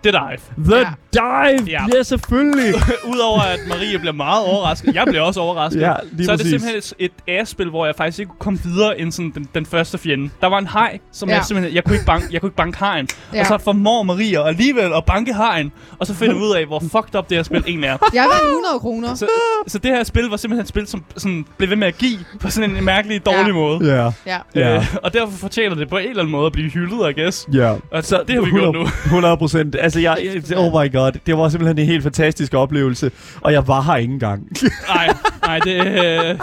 [0.04, 0.36] det dig.
[0.64, 0.84] The Ja.
[1.14, 1.66] Dive!
[1.70, 1.84] Ja.
[1.96, 2.74] Ja, selvfølgelig!
[3.14, 4.94] Udover at Marie bliver meget overrasket.
[4.94, 5.80] Jeg bliver også overrasket.
[5.80, 6.62] Ja, lige så er det præcis.
[6.62, 9.66] simpelthen et, et ass-spil, hvor jeg faktisk ikke kunne komme videre end sådan den, den
[9.66, 10.30] første fjende.
[10.40, 11.34] Der var en haj, som Ja.
[11.34, 11.74] jeg simpelthen...
[11.74, 13.08] Jeg kunne ikke banke, jeg kunne ikke banke hajen.
[13.34, 13.40] Ja.
[13.40, 15.72] Og så formår Marie alligevel at banke hajen.
[15.98, 17.96] Og så finder ud af, hvor fucked up det her spil egentlig er.
[18.14, 19.14] Jeg vandt 100 kroner.
[19.14, 19.26] Så,
[19.66, 22.18] så det her spil var simpelthen et spil, som sådan blev ved med at give
[22.40, 23.52] på sådan en mærkelig, dårlig Ja.
[23.52, 24.12] måde.
[24.26, 24.76] Ja, Ja.
[24.76, 27.48] Øh, og derfor fortjener det på en eller anden måde at blive hyldet, I guess.
[27.52, 27.74] ja.
[27.90, 28.82] Og så, det har vi gjort nu.
[29.04, 29.76] 100 procent.
[29.96, 31.12] Altså, jeg, jeg- oh my god.
[31.26, 33.10] Det var simpelthen en helt fantastisk oplevelse.
[33.40, 34.48] Og jeg var her ikke engang.
[34.94, 35.08] Nej,
[35.46, 36.36] nej, det er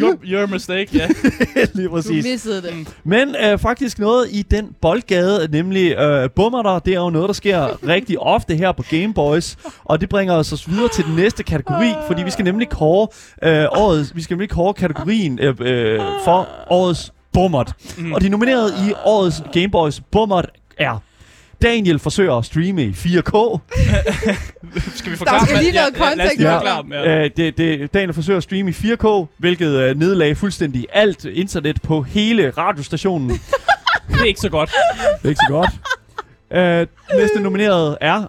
[0.00, 1.08] your, your mistake, ja.
[1.74, 2.24] lige Du præcis.
[2.24, 2.88] missede det.
[3.04, 7.32] Men øh, faktisk noget i den boldgade, nemlig øh, bummerter, det er jo noget, der
[7.34, 9.56] sker rigtig ofte her på Game Boys.
[9.84, 13.08] Og det bringer os os videre til den næste kategori, fordi vi skal nemlig kåre
[13.42, 17.72] øh, årets, vi skal nemlig kåre kategorien øh, øh, for årets bummert.
[17.98, 18.12] Mm.
[18.12, 20.46] Og de nomineret i årets Game Boys bummert
[20.78, 20.98] er
[21.64, 23.58] Daniel forsøger at streame i 4K.
[24.98, 25.38] Skal vi forklare?
[25.38, 26.42] Der skal lige hvad- noget ja, ja, lige kontekst.
[26.42, 27.24] forklare dem, ja.
[27.24, 31.82] Øh, det, det, Daniel forsøger at streame i 4K, hvilket øh, nedlagde fuldstændig alt internet
[31.82, 33.30] på hele radiostationen.
[34.08, 34.70] Det er ikke så godt.
[35.18, 35.70] Det er ikke så godt.
[36.50, 36.86] Øh,
[37.20, 38.24] næste nomineret er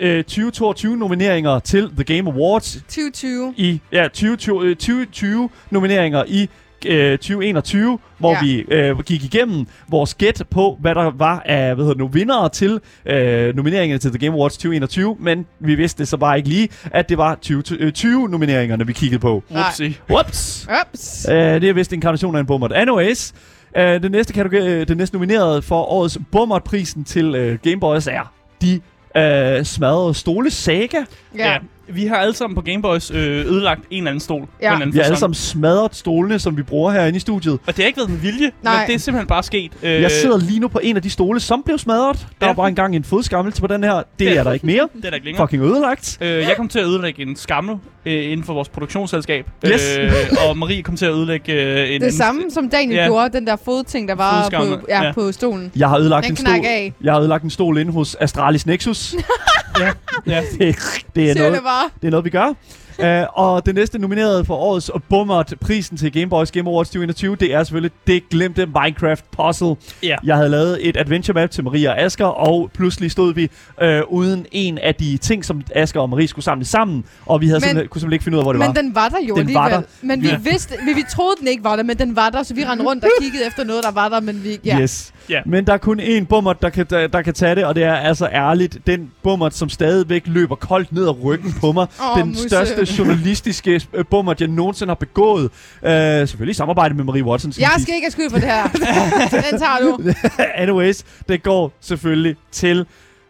[0.00, 3.54] øh, 2022 nomineringer til The Game Awards 2020.
[3.56, 6.48] i ja, 2020, øh, 2020 nomineringer i
[6.88, 8.38] øh, 2021, hvor Ja.
[8.42, 12.06] vi øh, gik igennem vores gæt på, hvad der var af hvad hedder det nu,
[12.08, 16.36] vindere til øh, nomineringerne til The Game Awards 2021, men vi vidste det så bare
[16.36, 19.42] ikke lige, at det var 2020 nomineringerne, vi kiggede på.
[19.50, 19.94] Whoopsie.
[20.10, 20.68] Whoops!
[20.92, 21.26] Ups.
[21.28, 22.72] Uh, det er vist en inkarnation af en bummert.
[22.72, 23.34] Anyways,
[23.76, 28.06] uh, den, næste kategori, uh, den næste nomineret for årets bummertprisen til uh, Game Boys
[28.06, 28.32] er
[28.62, 28.80] de
[29.58, 30.98] uh, smadrede stole saga.
[31.38, 31.52] Ja.
[31.52, 31.58] Ja.
[31.88, 34.40] Vi har alle sammen på Gameboys øh, ødelagt en eller anden stol.
[34.40, 34.66] På Ja.
[34.66, 37.52] en eller anden Vi har alle sammen smadret stolene, som vi bruger herinde i studiet.
[37.52, 38.76] Og det har ikke været en vilje, Nej.
[38.78, 39.72] men det er simpelthen bare sket.
[39.82, 42.16] Øh, Jeg sidder lige nu på en af de stole, som blev smadret.
[42.18, 42.46] Der Ja.
[42.46, 44.02] var bare engang en fodskammelse på den her.
[44.18, 44.34] Det Ja.
[44.34, 44.88] er der ikke mere.
[44.96, 45.46] Det er der ikke længere.
[45.48, 46.18] Fucking ødelagt.
[46.20, 47.76] Øh, jeg kom til at ødelægge en skammel
[48.06, 49.46] øh, inden for vores produktionsselskab.
[49.66, 49.96] Yes.
[50.00, 50.12] Øh,
[50.48, 52.00] og Marie kom til at ødelægge øh, en...
[52.00, 53.06] Det samme som Daniel Ja.
[53.06, 55.12] gjorde, den der fodting, der var på, ja, ja.
[55.12, 55.72] på stolen.
[55.76, 56.54] Jeg har ødelagt Den en stol.
[56.54, 56.92] af.
[57.02, 59.14] Jeg har ødelagt en stol inde hos Astralis Nexus.
[59.80, 59.90] ja,
[60.26, 60.40] ja.
[60.58, 60.76] det,
[61.16, 61.90] det, er Siger noget, det bare.
[62.00, 62.54] Det er noget, vi gør.
[62.98, 63.06] Uh,
[63.44, 67.54] og det næste nomineret for årets bummert prisen til Game Boys Game Awards 2021, det
[67.54, 69.76] er selvfølgelig det glemte Minecraft Puzzle.
[70.02, 70.16] Ja.
[70.24, 73.50] Jeg havde lavet et adventure map til Maria og Asker, og pludselig stod vi
[73.82, 77.46] øh, uden en af de ting, som Asker og Marie skulle samle sammen, og vi
[77.46, 78.72] havde Men- simpelthen, kunne simpelthen ikke finde ud af, hvor det Men var.
[78.74, 79.86] den var der jo Den var alligevel.
[80.00, 80.06] der.
[80.06, 80.36] Men vi Ja.
[80.36, 82.84] vidste, vi, vi troede den ikke var der, men den var der, så vi rendte
[82.84, 84.58] rundt og kiggede efter noget, der var der, men vi...
[84.64, 84.80] Ja.
[84.80, 85.12] Yes.
[85.30, 85.40] Ja.
[85.46, 87.82] Men der er kun én bummert, der kan, der, der kan tage det, og det
[87.84, 91.86] er altså ærligt den bummert, som stadigvæk løber koldt ned ad ryggen på mig.
[92.12, 92.48] Åh, den Musse.
[92.48, 95.44] største journalistiske øh, bummert, jeg nogensinde har begået.
[95.44, 97.52] Uh, selvfølgelig i samarbejde med Marie Watson.
[97.52, 97.82] skal Jeg sige.
[97.82, 98.68] skal ikke have skyld for det her.
[99.50, 99.98] den tager du.
[100.54, 102.86] Anyways, det går selvfølgelig til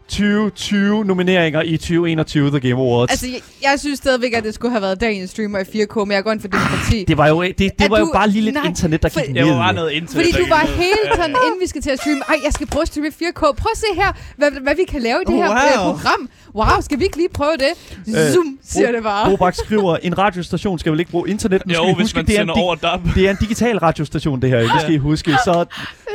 [0.09, 3.11] 2020 nomineringer i 2021 The Game Awards.
[3.11, 6.11] Altså, jeg, jeg synes stadigvæk, at det skulle have været dagens streamer i 4K, men
[6.11, 7.03] jeg går ind for demokrati.
[7.07, 9.19] det var jo, det, det var jo du- bare lige lidt nej, internet, der for-
[9.25, 9.45] gik ned.
[9.45, 10.11] var bare noget internet.
[10.25, 12.81] Fordi du var Ja, sådan, inden vi skal til at streame, ej, jeg skal prøve
[12.81, 13.39] at streame i 4K.
[13.39, 15.57] Prøv at se her, hvad, hvad vi kan lave i det her Wow.
[15.57, 16.29] øh, program.
[16.55, 17.97] Wow, skal vi ikke lige prøve det?
[18.07, 19.29] Øh, Zoom, siger det bare.
[19.29, 21.61] Bobak skriver, en radiostation skal vel ikke bruge internet?
[21.65, 22.99] Nu skal Jo, I hvis huske, man det er, en sender over DAB.
[23.15, 24.59] det er en digital radiostation, det her.
[24.59, 25.31] Det skal I huske.
[25.45, 25.65] Så,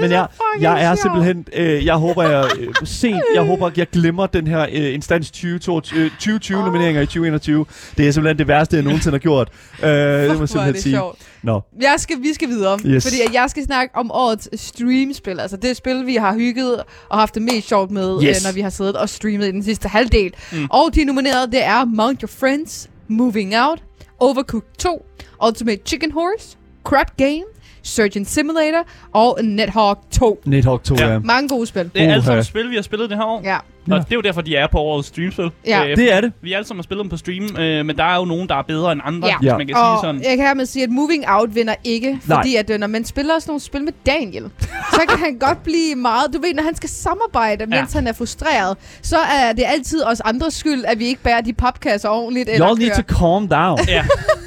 [0.00, 0.26] men jeg,
[0.60, 4.62] jeg er simpelthen, øh, jeg håber, jeg øh, sent, jeg håber, jeg glemmer den her
[4.72, 7.66] øh, instans 2022, øh, 2020 nomineringer i 2021.
[7.96, 9.48] Det er simpelthen det værste, jeg nogensinde har gjort.
[9.82, 10.96] Øh, det må simpelthen det sige.
[10.96, 11.18] sjovt.
[11.42, 11.60] Nå.
[11.82, 13.04] Jeg skal, vi skal videre, Yes.
[13.04, 15.40] fordi jeg skal snakke om årets streamspil.
[15.40, 18.36] Altså det spil, vi har hygget og haft det mest sjovt med, Yes.
[18.46, 20.32] øh, når vi har siddet og streamet i den sidste halvdel.
[20.52, 20.66] Mm.
[20.70, 23.82] Og de nominerede, det er Mount Your Friends, Moving Out,
[24.20, 25.04] Overcooked 2,
[25.46, 27.42] Ultimate Chicken Horse, Crab Game,
[27.82, 30.40] Surgeon Simulator og Nethawk 2.
[30.44, 31.08] Nethawk 2, Ja.
[31.12, 31.18] ja.
[31.18, 31.90] Mange gode spil.
[31.94, 33.40] Det er alle sammen spil, vi har spillet det her år.
[33.44, 33.58] Ja.
[33.88, 33.94] Ja.
[33.94, 35.50] Og det er jo derfor, de er på årets streamspil.
[35.66, 35.84] Ja.
[35.90, 36.32] Øh, Det er det.
[36.42, 38.54] Vi alle sammen har spillet dem på stream, øh, men der er jo nogen, der
[38.54, 39.38] er bedre end andre, Ja.
[39.38, 39.56] hvis Ja.
[39.58, 40.22] man kan sige Og sådan.
[40.22, 42.36] jeg kan hermed sige, at Moving Out vinder ikke, Nej.
[42.36, 44.44] fordi at øh, når man spiller sådan nogle spil med Daniel,
[44.94, 46.24] så kan han godt blive meget...
[46.34, 47.98] Du ved, når han skal samarbejde, mens Ja.
[47.98, 51.52] han er frustreret, så er det altid os andres skyld, at vi ikke bærer de
[51.52, 52.48] papkasser ordentligt.
[52.48, 53.78] Eller Y'all need to calm down.
[53.88, 54.04] Ja,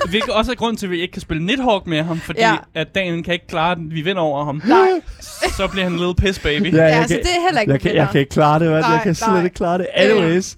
[0.10, 2.54] hvilket også er grund til, at vi ikke kan spille Nidhogg med ham, fordi Ja.
[2.76, 3.92] at Daniel kan ikke klare den.
[3.92, 4.62] Vi vinder over ham.
[4.68, 4.88] Nej,
[5.58, 6.74] Så bliver han en little piss baby.
[6.74, 8.60] Ja, ja, jeg så kan- det er heller ikke Jeg kan, jeg kan ikke klare
[8.60, 8.82] det, hvad?
[8.82, 9.88] Nej, jeg kan slet ikke klare det.
[9.94, 10.56] Anyways,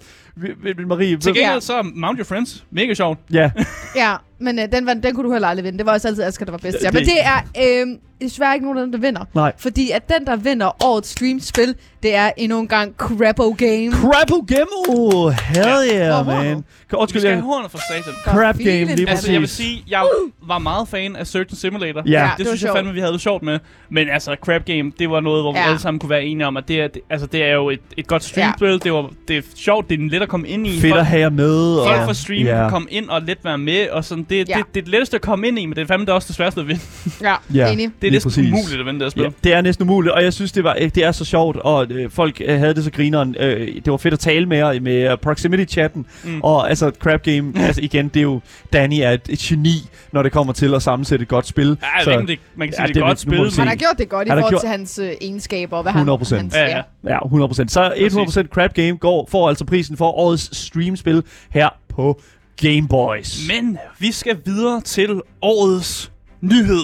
[0.87, 3.19] Marie, Til gengæld så Mount Your Friends mega sjovt.
[3.31, 3.51] ja,
[3.95, 5.77] Ja, men øh, den, var, den kunne du heller aldrig vinde.
[5.77, 6.77] Det var også altid Asger, der var bedst.
[6.83, 6.85] Ja.
[6.87, 7.37] Det- Men det er
[7.85, 7.87] øh,
[8.21, 9.25] desværre ikke nogen af dem, der vinder.
[9.35, 9.51] Nej.
[9.57, 13.91] Fordi at den, der vinder årets streamspil, det er endnu en gang Crappo Game.
[13.91, 15.33] Crapple Game!
[15.33, 16.35] Hell yeah, wow.
[16.35, 16.63] man.
[16.91, 17.37] Vi Undskyld, skal jeg...
[17.37, 18.13] have hornet for satan.
[18.25, 19.09] Crap Game, lige mand.
[19.09, 19.65] Altså, jeg vil præcis.
[19.65, 20.03] sige, jeg
[20.47, 22.03] var meget fan af Surgeon Simulator.
[22.05, 22.11] Ja.
[22.11, 22.77] Ja, det, det var synes jeg sjovt.
[22.77, 23.59] fandme, vi havde det sjovt med.
[23.89, 25.65] Men altså, Crab Game, det var noget, hvor vi Ja.
[25.67, 27.79] alle sammen kunne være enige om, at det er, det, altså, det er jo et,
[27.97, 28.83] et godt streamspil.
[28.83, 30.79] Det, var, det er sjovt, det er let at komme ind i.
[30.79, 31.77] Fedt Folk- at have jer med.
[31.85, 32.53] Folk og- fra stream Ja.
[32.61, 34.41] kan komme ind og let være med, og sådan, det, Ja.
[34.41, 36.15] det, det er det letteste at komme ind i, men det er fandme det er
[36.15, 36.81] også det sværeste at vinde.
[37.21, 37.71] Ja, Ja.
[37.71, 37.85] enig.
[37.85, 38.51] Det er Lige næsten præcis.
[38.53, 39.23] umuligt at vinde det her spil.
[39.23, 41.57] Ja, det er næsten umuligt, og jeg synes, det, var, øh, det er så sjovt,
[41.57, 43.35] og øh, folk øh, havde det så grineren.
[43.39, 46.41] Øh, det var fedt at tale med jer med øh, proximity-chatten, Mm.
[46.43, 48.41] og altså Crab Game, altså igen, det er jo,
[48.73, 51.77] Danny er et, et geni, når det kommer til at sammensætte et godt spil.
[52.07, 53.19] Ja, om det, man kan sige, Ja, det det er vil- godt
[53.49, 53.59] spil.
[53.59, 56.35] Han har gjort det godt i forhold gjort- til hans øh, egenskaber, og hvad 100%.
[56.35, 56.41] han...
[56.41, 56.81] hans, Ja, ja.
[57.07, 57.67] Ja, 100%.
[57.67, 62.21] Så 100% Crab Game går, får altså prisen for årets streamspil her på
[62.57, 63.47] Game Boys.
[63.47, 66.83] Men vi skal videre til årets nyhed.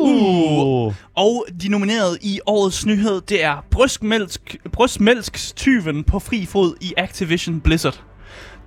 [0.00, 0.94] Uh.
[1.16, 7.60] Og de nominerede i årets nyhed, det er brystmælk, brystmælkstyven på fri fod i Activision
[7.60, 8.00] Blizzard.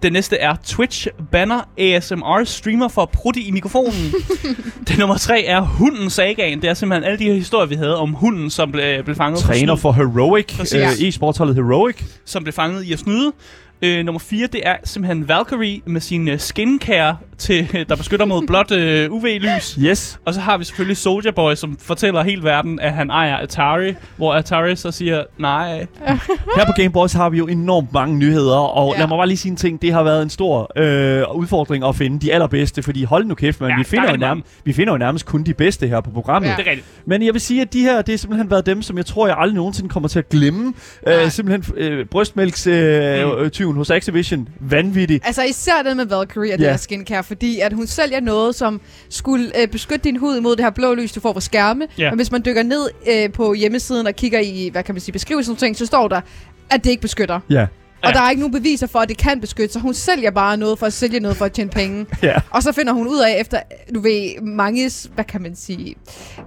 [0.04, 4.14] Det næste er Twitch banner ASMR streamer for prutte i mikrofonen.
[4.88, 6.62] det nummer tre er hunden sagaen.
[6.62, 9.40] Det er simpelthen alle de her historier, vi havde om hunden, som blev, blev fanget
[9.40, 10.74] Træner snyd, for Heroic, Præcis.
[10.74, 11.96] øh, e-sportsholdet Heroic.
[12.26, 13.32] som blev fanget i at snyde.
[13.86, 18.48] Øh, nummer 4, det er simpelthen Valkyrie med sin øh, skincare, til, der beskytter mod
[18.48, 19.78] blåt øh, UV-lys.
[19.82, 20.20] Yes.
[20.26, 23.94] Og så har vi selvfølgelig Soldier Boy, som fortæller hele verden, at han ejer Atari,
[24.18, 25.86] hvor Atari så siger, nej,
[26.58, 28.94] Her på Game Boys har vi jo enormt mange nyheder, og Ja.
[28.94, 29.00] ja.
[29.00, 29.82] lad mig bare lige sige en ting.
[29.82, 33.62] Det har været en stor øh, udfordring at finde de allerbedste, fordi hold nu kæft,
[33.62, 33.70] man.
[33.70, 35.88] Ja, Ja, vi, finder der er jo nærmest, vi finder jo nærmest kun de bedste
[35.88, 36.48] her på programmet.
[36.48, 36.52] Ja.
[36.52, 36.58] Ja.
[36.58, 36.88] det er rigtigt.
[37.06, 39.28] Men jeg vil sige, at de her, det har simpelthen været dem, som jeg tror,
[39.28, 40.74] jeg aldrig nogensinde kommer til at glemme.
[41.06, 41.24] Nej.
[41.24, 43.73] Øh, simpelthen øh, brystmælkstyven øh, Mm.
[43.74, 44.48] Tyven hos Activision.
[44.60, 45.22] Vanvittig.
[45.24, 46.70] Altså især den med Valkyrie og det Ja.
[46.70, 50.66] her skincare, fordi at hun sælger noget, som skulle øh, beskytte din hud imod det
[50.66, 51.88] her blå lys, du får fra skærme.
[51.98, 52.10] Ja.
[52.12, 55.14] Men hvis man dykker ned øh, på hjemmesiden og kigger i, hvad kan man sige,
[55.14, 56.22] beskrivelsen og ting, så står der,
[56.70, 57.40] at det ikke beskytter.
[57.50, 57.62] Ja.
[57.62, 58.14] Og Ja.
[58.14, 60.80] der er ikke nogen beviser for, at det kan beskytte, så hun sælger bare noget
[60.80, 62.06] for at sælge noget for at tjene penge.
[62.24, 62.34] Ja.
[62.50, 63.60] Og så finder hun ud af, efter,
[63.96, 65.96] du ved, mange, hvad kan man sige,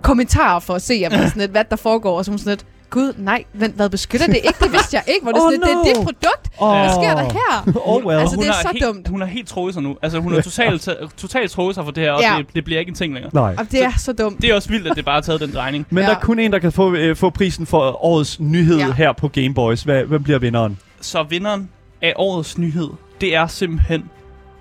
[0.02, 2.50] kommentarer for at se, om det sådan lidt, hvad der foregår, og så hun sådan
[2.50, 4.54] lidt, gud, nej, vent, hvad beskytter det ikke?
[4.64, 6.04] Det vidste jeg ikke, hvor det er Oh, sådan lidt, det er dit no.
[6.04, 6.48] produkt.
[6.58, 6.76] Oh.
[6.78, 7.72] Hvad sker der her?
[7.90, 8.20] Oh well.
[8.20, 9.08] Altså, det er så helt, dumt.
[9.08, 9.96] Hun har helt troet sig nu.
[10.02, 12.34] Altså, hun har totalt, totalt troet sig for det her, og Ja.
[12.38, 13.30] det, det bliver ikke en ting længere.
[13.34, 13.54] Nej.
[13.58, 14.42] Og det er så dumt.
[14.42, 15.86] Det er også vildt, at det bare har taget den drejning.
[15.90, 16.10] Men Ja.
[16.10, 18.86] der er kun en, der kan få, øh, få prisen for årets nyhed Ja.
[18.86, 18.92] ja.
[18.92, 19.82] her på Game Boys.
[19.82, 20.78] Hvad, hvem bliver vinderen?
[21.00, 21.68] Så vinderen
[22.02, 22.88] af årets nyhed,
[23.20, 24.04] det er simpelthen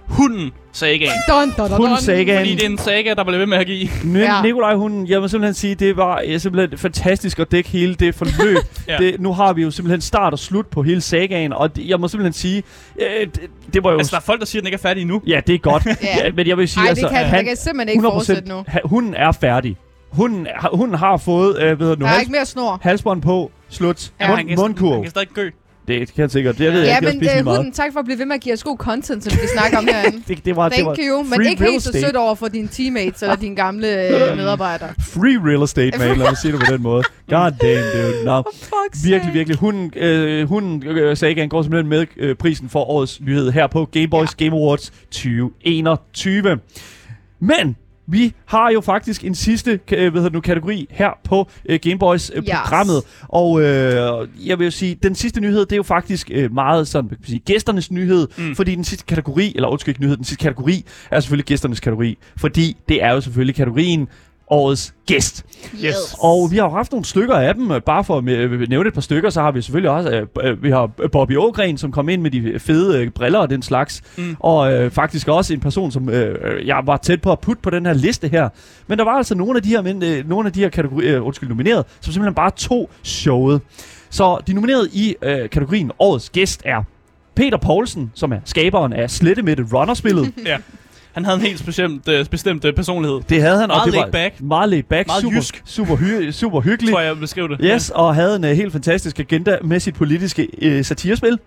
[0.08, 1.10] hunden sagaen.
[1.30, 1.98] Dun, dun, dun, Hunden.
[1.98, 2.38] Sagaen.
[2.40, 3.90] Fordi det er en saga, der bliver ved med at give.
[4.04, 4.36] Ni- Ja.
[4.36, 4.42] ja.
[4.42, 8.16] Nikolaj, hun, jeg må simpelthen sige, det var øh, simpelthen fantastisk at dække hele det
[8.16, 8.58] forløb.
[8.88, 8.94] Ja.
[8.94, 8.98] ja.
[8.98, 12.00] det, nu har vi jo simpelthen start og slut på hele sagaen, og det, jeg
[12.00, 12.64] må simpelthen sige,
[13.02, 13.40] øh, det,
[13.74, 13.98] det var jo...
[13.98, 15.22] Altså, der er folk, der siger, at den ikke er færdig endnu.
[15.28, 15.86] ja, det er godt.
[16.04, 16.26] Ja.
[16.26, 16.32] ja.
[16.36, 18.64] men jeg vil sige, Ej, altså, det kan, han, det kan simpelthen ikke fortsætte nu.
[18.68, 19.78] ha, hunden er færdig.
[20.12, 22.80] Hunden, har- hunden har fået, øh, ved du, Der er hals, ikke mere snor.
[22.84, 24.94] halsbånd på, slut, Ja, mund, han, kan, mundkurv.
[24.94, 25.50] han kan stadig gø.
[25.88, 26.58] Det kan jeg sikkert.
[26.58, 27.58] Det ved jeg Ja, ikke, jeg men øh, meget.
[27.58, 29.50] hunden, tak for at blive ved med at give os god content, som vi kan
[29.58, 30.24] snakke om herinde.
[30.28, 32.68] Det, det var, det var Thank you, men ikke helt så sødt over for dine
[32.68, 34.90] teammates eller dine gamle øh, medarbejdere.
[35.08, 36.08] Free real estate, man.
[36.18, 37.04] Lad mig sige det på den måde.
[37.30, 38.26] God damn, dude.
[38.26, 38.44] No.
[39.06, 39.58] Virkelig, virkelig.
[39.58, 43.86] Hunden, øh, hunden øh, Sagaen går simpelthen med øh, prisen for årets nyhed her på
[43.92, 44.46] Game Boys ja.
[44.46, 46.60] Game Awards 2021.
[47.40, 47.76] Men
[48.08, 51.80] vi har jo faktisk en sidste øh, hvad hedder det nu, kategori her på øh,
[51.84, 52.50] Game Boys øh, Yes.
[52.64, 53.04] programmet.
[53.28, 56.88] Og øh, jeg vil jo sige, den sidste nyhed, det er jo faktisk øh, meget
[56.88, 58.28] sådan, kan man sige, gæsternes nyhed.
[58.38, 58.56] Mm.
[58.56, 62.18] Fordi den sidste kategori, eller undskyld ikke nyhed, den sidste kategori er selvfølgelig gæsternes kategori.
[62.38, 64.08] Fordi det er jo selvfølgelig kategorien
[64.48, 65.46] årets gæst.
[65.86, 65.96] Yes.
[66.20, 67.72] Og vi har jo haft nogle stykker af dem.
[67.72, 70.10] øh, Bare for at øh, nævne et par stykker, så har vi selvfølgelig også...
[70.12, 73.50] Øh, øh, vi har Bobby Ågren, som kom ind med de fede øh, briller og
[73.50, 74.02] den slags.
[74.18, 74.36] Mm.
[74.40, 77.62] Og øh, faktisk også en person, som øh, øh, jeg var tæt på at putte
[77.62, 78.50] på den her liste her.
[78.88, 81.16] Men der var altså nogle af de her, men, øh, nogle af de her kategorier,
[81.16, 83.62] øh, undskyld, nomineret, som simpelthen bare tog showet.
[84.10, 86.84] Så de nominerede i øh, kategorien Årets Gæst er
[87.36, 90.32] Peter Poulsen, som er skaberen af Slettemætte Runner-spillet.
[90.46, 90.58] Ja.
[91.16, 93.20] Han havde en helt bestemt, øh, bestemt øh, personlighed.
[93.30, 94.42] Det havde han, Meget og det var back.
[94.42, 95.62] meget laid back, Meget super, jysk.
[95.66, 96.92] super, hy- super hyggelig.
[96.94, 97.58] Tror jeg, jeg vil beskrive det.
[97.64, 100.48] Yes, og havde en uh, helt fantastisk agenda med sit politiske
[100.80, 101.40] uh, satirespil.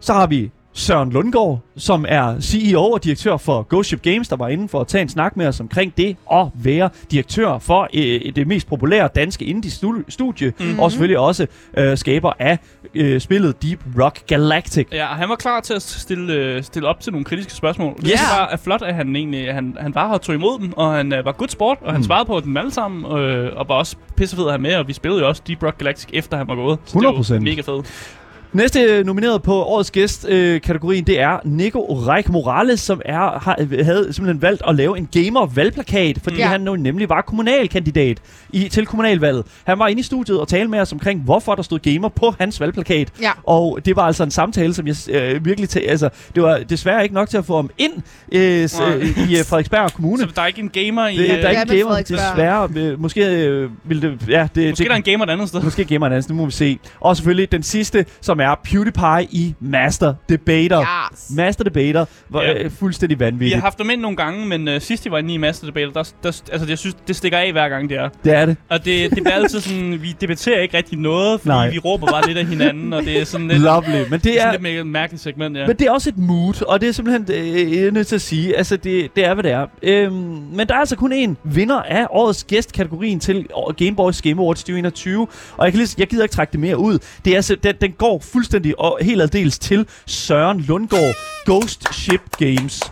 [0.00, 4.36] Så har vi Søren Lundgaard, som er CEO og direktør for Ghost Ship Games, der
[4.36, 7.88] var inde for at tage en snak med os omkring det at være direktør for
[7.94, 8.00] uh,
[8.36, 10.66] det mest populære danske indie-studie, Mhm.
[10.66, 10.78] mm-hmm.
[10.80, 11.46] og selvfølgelig også
[11.78, 12.58] uh, skaber af
[13.00, 14.86] uh, spillet Deep Rock Galactic.
[14.92, 17.96] Ja, og han var klar til at stille, øh, stille op til nogle kritiske spørgsmål.
[17.96, 20.72] Det jeg var er flot, at han egentlig han, han bare har tog imod dem,
[20.76, 22.04] og han øh, var good sport, og han Mm.
[22.04, 24.92] svarede på dem alle sammen, øh, og var også pissefed at have med, og vi
[24.92, 26.78] spillede jo også Deep Rock Galactic efter han var gået.
[26.84, 27.38] Så det var 100%.
[27.42, 28.16] mega fedt.
[28.52, 34.12] Næste øh, nomineret på årets gæst-kategorien, det er Nico Reich Morales, som er, har, havde
[34.12, 36.46] simpelthen valgt at lave en gamer-valgplakat, fordi Ja.
[36.46, 38.18] han nu nemlig var kommunalkandidat
[38.52, 39.44] i, til kommunalvalget.
[39.64, 42.34] Han var inde i studiet og talte med os omkring, hvorfor der stod gamer på
[42.40, 43.08] hans valgplakat.
[43.22, 43.30] Ja.
[43.44, 45.68] Og det var altså en samtale, som jeg øh, virkelig...
[45.76, 47.92] Tæ- altså, det var desværre ikke nok til at få ham ind
[48.32, 50.18] øh, s- øh, i øh, Frederiksberg Kommune.
[50.28, 51.16] Så der er ikke en gamer i...
[51.16, 52.68] Det, der er øh, Ja, ikke med gamer, desværre.
[52.76, 54.28] Øh, Måske øh, ville det...
[54.28, 55.62] Ja, det, Måske det, der er en gamer et andet sted.
[55.62, 56.78] Måske gamer en anden, det må vi se.
[57.00, 60.80] Og selvfølgelig den sidste, som er PewDiePie i Master Debater.
[61.12, 61.30] Yes.
[61.36, 62.62] Master Debater var Ja.
[62.64, 63.54] øh, fuldstændig Vi vanvittigt.
[63.54, 65.90] har haft dem ind nogle gange, men uh, sidst de var inde i Master Debate,
[65.94, 68.08] der, der, altså, jeg synes, det stikker af hver gang, det er.
[68.24, 68.56] Det er det.
[68.68, 71.70] Og det, det bliver altid sådan, vi debatterer ikke rigtig noget, fordi Nej.
[71.70, 74.02] Vi råber bare lidt af hinanden, og det er sådan lidt, Lovely.
[74.10, 75.66] Men det det er sådan lidt mærkeligt segment, ja.
[75.66, 78.14] men det er også et mood, og det er simpelthen øh, jeg er nødt til
[78.14, 78.56] at sige.
[78.56, 79.66] Altså, det, det er, hvad det er.
[79.82, 80.14] Øhm,
[80.52, 83.46] men der er altså kun én vinder af årets gæstkategorien til
[83.78, 85.26] Game Boys Game Awards 2021.
[85.56, 86.98] Og jeg, kan lige, jeg gider ikke trække det mere ud.
[87.24, 91.14] Det er altså, den, den går fuldstændig og helt aldeles til Søren Lundgaard
[91.46, 92.82] Ghost Ship Games.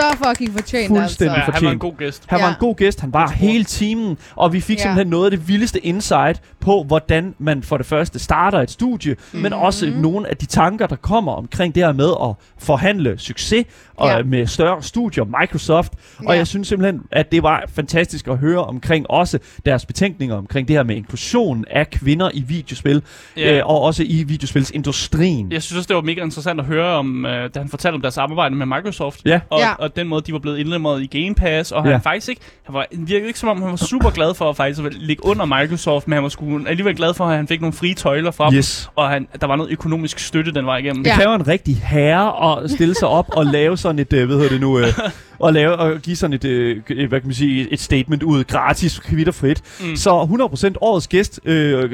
[0.00, 1.50] Så fucking fortjent, Fuldstændig altså.
[1.50, 1.80] ja, han var en fortjent.
[1.80, 2.24] god gæst.
[2.28, 2.44] Han ja.
[2.44, 5.48] var en god gæst, han var hele timen, og vi fik simpelthen noget af det
[5.48, 9.38] vildeste insight på, hvordan man for det første starter et studie, mm.
[9.40, 13.66] men også nogle af de tanker, der kommer omkring det her med at forhandle succes
[13.96, 14.22] og Ja.
[14.22, 15.92] med større studier, Microsoft.
[16.18, 16.30] Og Ja.
[16.32, 20.76] jeg synes simpelthen, at det var fantastisk at høre omkring også deres betænkninger omkring det
[20.76, 23.02] her med inklusion af kvinder i videospil,
[23.36, 23.56] Ja.
[23.58, 25.52] øh, og også i videospilsindustrien.
[25.52, 28.00] Jeg synes også, det var mega interessant at høre om, øh, da han fortalte om
[28.02, 29.20] deres samarbejde med Microsoft.
[29.24, 29.40] Ja.
[29.50, 29.72] Og, Ja.
[29.74, 31.72] og den måde, de var blevet indlemmet i Game Pass.
[31.72, 31.96] Og han Ja.
[31.98, 34.86] faktisk ikke, han var, virkede ikke som om, han var super glad for at faktisk
[34.86, 37.72] at ligge under Microsoft, men han var sgu alligevel glad for, at han fik nogle
[37.72, 38.90] frie tøjler fra dem, Yes.
[38.96, 41.04] og han, der var noget økonomisk støtte den vej igennem.
[41.04, 44.36] Det kræver en rigtig herre at stille sig op og lave sådan et, øh, hvad
[44.36, 44.86] hedder det nu, øh,
[45.38, 46.76] og lave og give sådan et, øh,
[47.08, 49.62] hvad kan man sige, et statement ud gratis, kvitterfrit.
[49.80, 49.86] Mm.
[49.88, 49.96] Mm.
[49.96, 50.10] Så
[50.72, 51.92] 100% årets gæst, øh,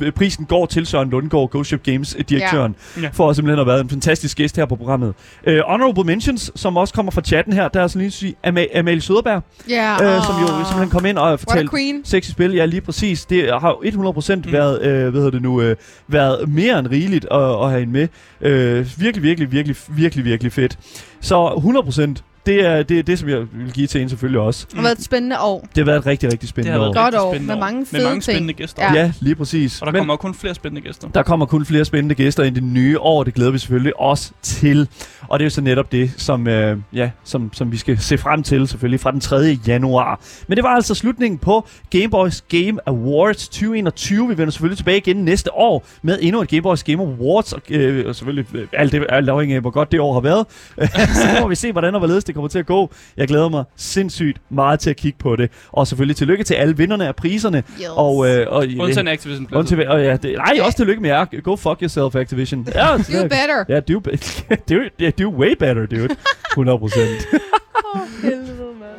[0.00, 3.08] øh, prisen går til Søren Lundgaard, Ghost Ship Games øh, direktøren, Ja.
[3.12, 5.14] for at simpelthen have været en fantastisk gæst her på programmet.
[5.44, 8.34] Øh, honorable mentions, som også kommer fra chatten her, der er sådan lige at sige
[8.46, 11.70] Ama- Amalie Søderberg, Ja, øh, som jo simpelthen kom ind og fortalte
[12.04, 13.24] sexy spil, ja lige præcis.
[13.24, 14.42] Det har jo 100% Mm.
[14.46, 14.52] mm.
[14.52, 15.76] været, øh, hvad hedder det nu, øh,
[16.08, 18.08] været mere end rigeligt at, at have hende med.
[18.40, 20.78] Øh, virkelig, virkelig, virkelig, virkelig, virkelig fedt.
[21.20, 24.66] Så 100%, det er det, er det som jeg vil give til hende selvfølgelig også.
[24.70, 25.60] Det har været et spændende år.
[25.60, 27.02] Det har været et rigtig, rigtig Det spændende har været år.
[27.02, 28.22] Godt år, spændende med mange med fede mange ting.
[28.36, 28.82] spændende gæster.
[28.82, 28.92] Ja.
[28.94, 29.80] Ja, lige præcis.
[29.80, 31.08] Og der Men kommer kun flere spændende gæster.
[31.08, 34.00] der kommer kun flere spændende gæster ind i det nye år, det glæder vi selvfølgelig
[34.00, 34.88] også til.
[35.28, 38.18] Og det er jo så netop det, som, øh, ja, som, som vi skal se
[38.18, 39.58] frem til selvfølgelig fra den 3.
[39.66, 40.20] januar.
[40.48, 44.28] Men det var altså slutningen på Game Boys Game Awards 2021.
[44.28, 47.52] Vi vender selvfølgelig tilbage igen næste år med endnu et Game Boys Game Awards.
[47.52, 50.20] Og, øh, og selvfølgelig øh, alt det alt afhængig af, hvor godt det år har
[50.20, 50.46] været.
[51.22, 52.90] så må vi se, hvordan og hvorledes det kommer til at gå.
[53.16, 55.50] Jeg glæder mig sindssygt meget til at kigge på det.
[55.72, 57.58] Og selvfølgelig tillykke til alle vinderne af priserne.
[57.58, 57.88] Yes.
[57.96, 59.48] Og, øh, og, Undtagen Activision.
[59.52, 61.40] Undtil, og ja, det, nej, også tillykke med jer.
[61.42, 62.68] Go fuck yourself, Activision.
[62.74, 63.64] Ja, Do better.
[63.68, 64.00] Ja, do,
[64.70, 66.08] do, yeah, do way better, dude.
[66.52, 67.08] 100 procent.
[68.22, 68.98] Helvede, mand.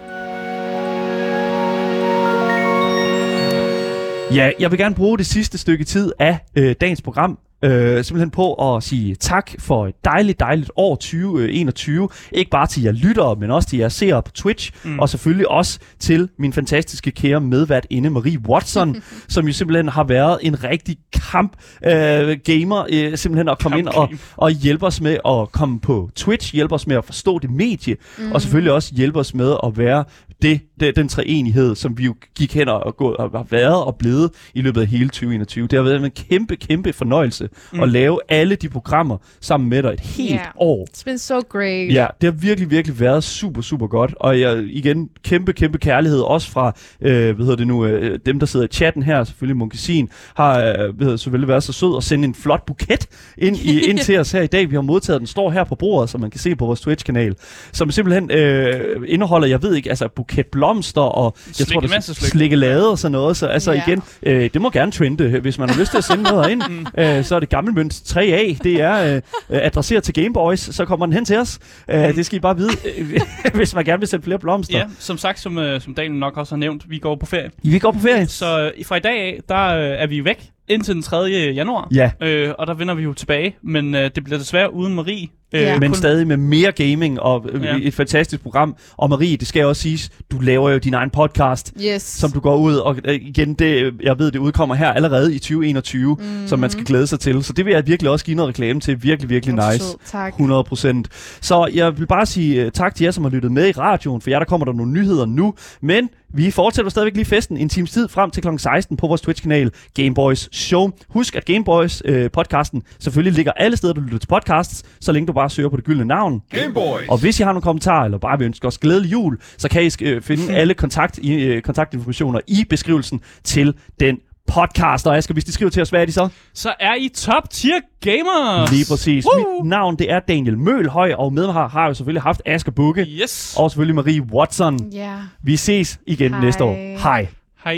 [4.36, 8.30] Ja, jeg vil gerne bruge det sidste stykke tid af øh, dagens program øh, simpelthen
[8.32, 12.10] på at sige tak for et dejligt, dejligt år 2021.
[12.32, 15.00] Ikke bare til jer lyttere, men også til jer seere på Twitch, Mm.
[15.00, 18.96] og selvfølgelig også til min fantastiske kære medvært inde, Marie Watson,
[19.30, 20.98] som jo simpelthen har været en rigtig
[21.32, 21.54] kamp
[21.86, 26.10] øh, gamer, øh, simpelthen at komme ind og, og hjælpe os med at komme på
[26.16, 28.32] Twitch, hjælpe os med at forstå det medie, mm.
[28.32, 30.04] og selvfølgelig også hjælpe os med at være
[30.42, 33.96] det, det, den treenighed, som vi jo gik hen og, gå, og har været og
[33.96, 35.68] blevet i løbet af hele 2021.
[35.68, 37.80] Det har været en kæmpe, kæmpe fornøjelse Mm.
[37.80, 40.46] at lave alle de programmer sammen med dig et helt Ja.
[40.56, 40.88] år.
[40.92, 41.94] It's been so great.
[41.94, 44.14] Ja, det har virkelig, virkelig været super, super godt.
[44.20, 48.40] Og jeg, igen, kæmpe, kæmpe kærlighed også fra, øh, hvad hedder det nu, øh, dem
[48.40, 51.98] der sidder i chatten her, selvfølgelig Munkesin, har øh, hvad hedder, selvfølgelig været så sød
[51.98, 54.70] at sende en flot buket ind, i, ind til os her i dag.
[54.70, 57.36] Vi har modtaget den, står her på bordet, som man kan se på vores Twitch-kanal,
[57.72, 62.14] som simpelthen øh, indeholder, jeg ved ikke, altså buket blomster og jeg tror, der masse
[62.14, 62.32] slik.
[62.32, 63.38] slikkelade og sådan noget.
[63.38, 63.84] Så altså Ja.
[63.88, 66.62] igen, øh, det må gerne trende, hvis man har lyst til at sende noget ind.
[67.00, 71.06] øh, så er det Gammelmønt 3A, det er øh, øh, adresseret til Gameboys, så kommer
[71.06, 71.60] den hen til os.
[71.90, 73.20] Øh, det skal I bare vide, øh,
[73.56, 74.78] hvis man gerne vil sende flere blomster.
[74.78, 77.50] Ja, som sagt, som, øh, som Daniel nok også har nævnt, vi går på ferie.
[77.64, 78.28] Vi går på ferie.
[78.28, 81.18] Så øh, fra i dag af, der øh, er vi væk indtil den 3.
[81.56, 81.88] januar.
[81.94, 82.12] Ja.
[82.22, 85.28] Øh, og der vender vi jo tilbage, men øh, det bliver desværre uden Marie.
[85.54, 85.80] Ja.
[85.80, 87.76] men kun- stadig med mere gaming og øh, Ja.
[87.82, 88.76] et fantastisk program.
[88.98, 92.02] Og Marie, det skal også siges, du laver jo din egen podcast, Yes.
[92.02, 95.40] som du går ud, og øh, igen, det, jeg ved, det udkommer her allerede i
[95.40, 96.48] 2021, mm.
[96.48, 97.44] som man skal glæde sig til.
[97.44, 99.04] Så det vil jeg virkelig også give noget reklame til.
[99.04, 99.98] Virkelig, virkelig nice.
[100.06, 100.34] Tak.
[100.34, 101.08] 100 procent.
[101.42, 104.22] Så jeg vil bare sige uh, tak til jer, som har lyttet med i radioen.
[104.22, 105.54] For jer, der kommer der nogle nyheder nu.
[105.82, 108.48] Men vi fortsætter stadigvæk lige festen en times tid frem til kl.
[108.58, 110.90] 16 på vores Twitch-kanal Gameboys Show.
[111.10, 115.28] Husk, at Gameboys øh, podcasten selvfølgelig ligger alle steder, du lytter til podcasts, så længe
[115.28, 116.42] du bare søger på det gyldne navn.
[116.52, 117.08] Gameboys.
[117.10, 119.84] Og hvis I har nogle kommentarer, eller bare vil ønske os glædelig jul, så kan
[119.84, 124.18] I øh, finde alle kontakt, i, øh, kontaktinformationer i beskrivelsen til den
[124.48, 125.08] podcast.
[125.08, 126.30] Og Asger, hvis de skriver til os, hvad er de så?
[126.54, 128.72] Så er I top tier gamers!
[128.72, 129.26] Lige præcis.
[129.38, 132.72] Mit navn, det er Daniel Mølhøj, og med mig har, har jeg selvfølgelig haft Asger
[132.72, 133.56] Bukke, Yes!
[133.58, 134.80] og selvfølgelig Marie Watson.
[134.94, 135.16] Ja.
[135.44, 136.42] Vi ses igen Hej.
[136.46, 136.98] næste år.
[137.04, 137.28] Hej.
[137.64, 137.76] Hej.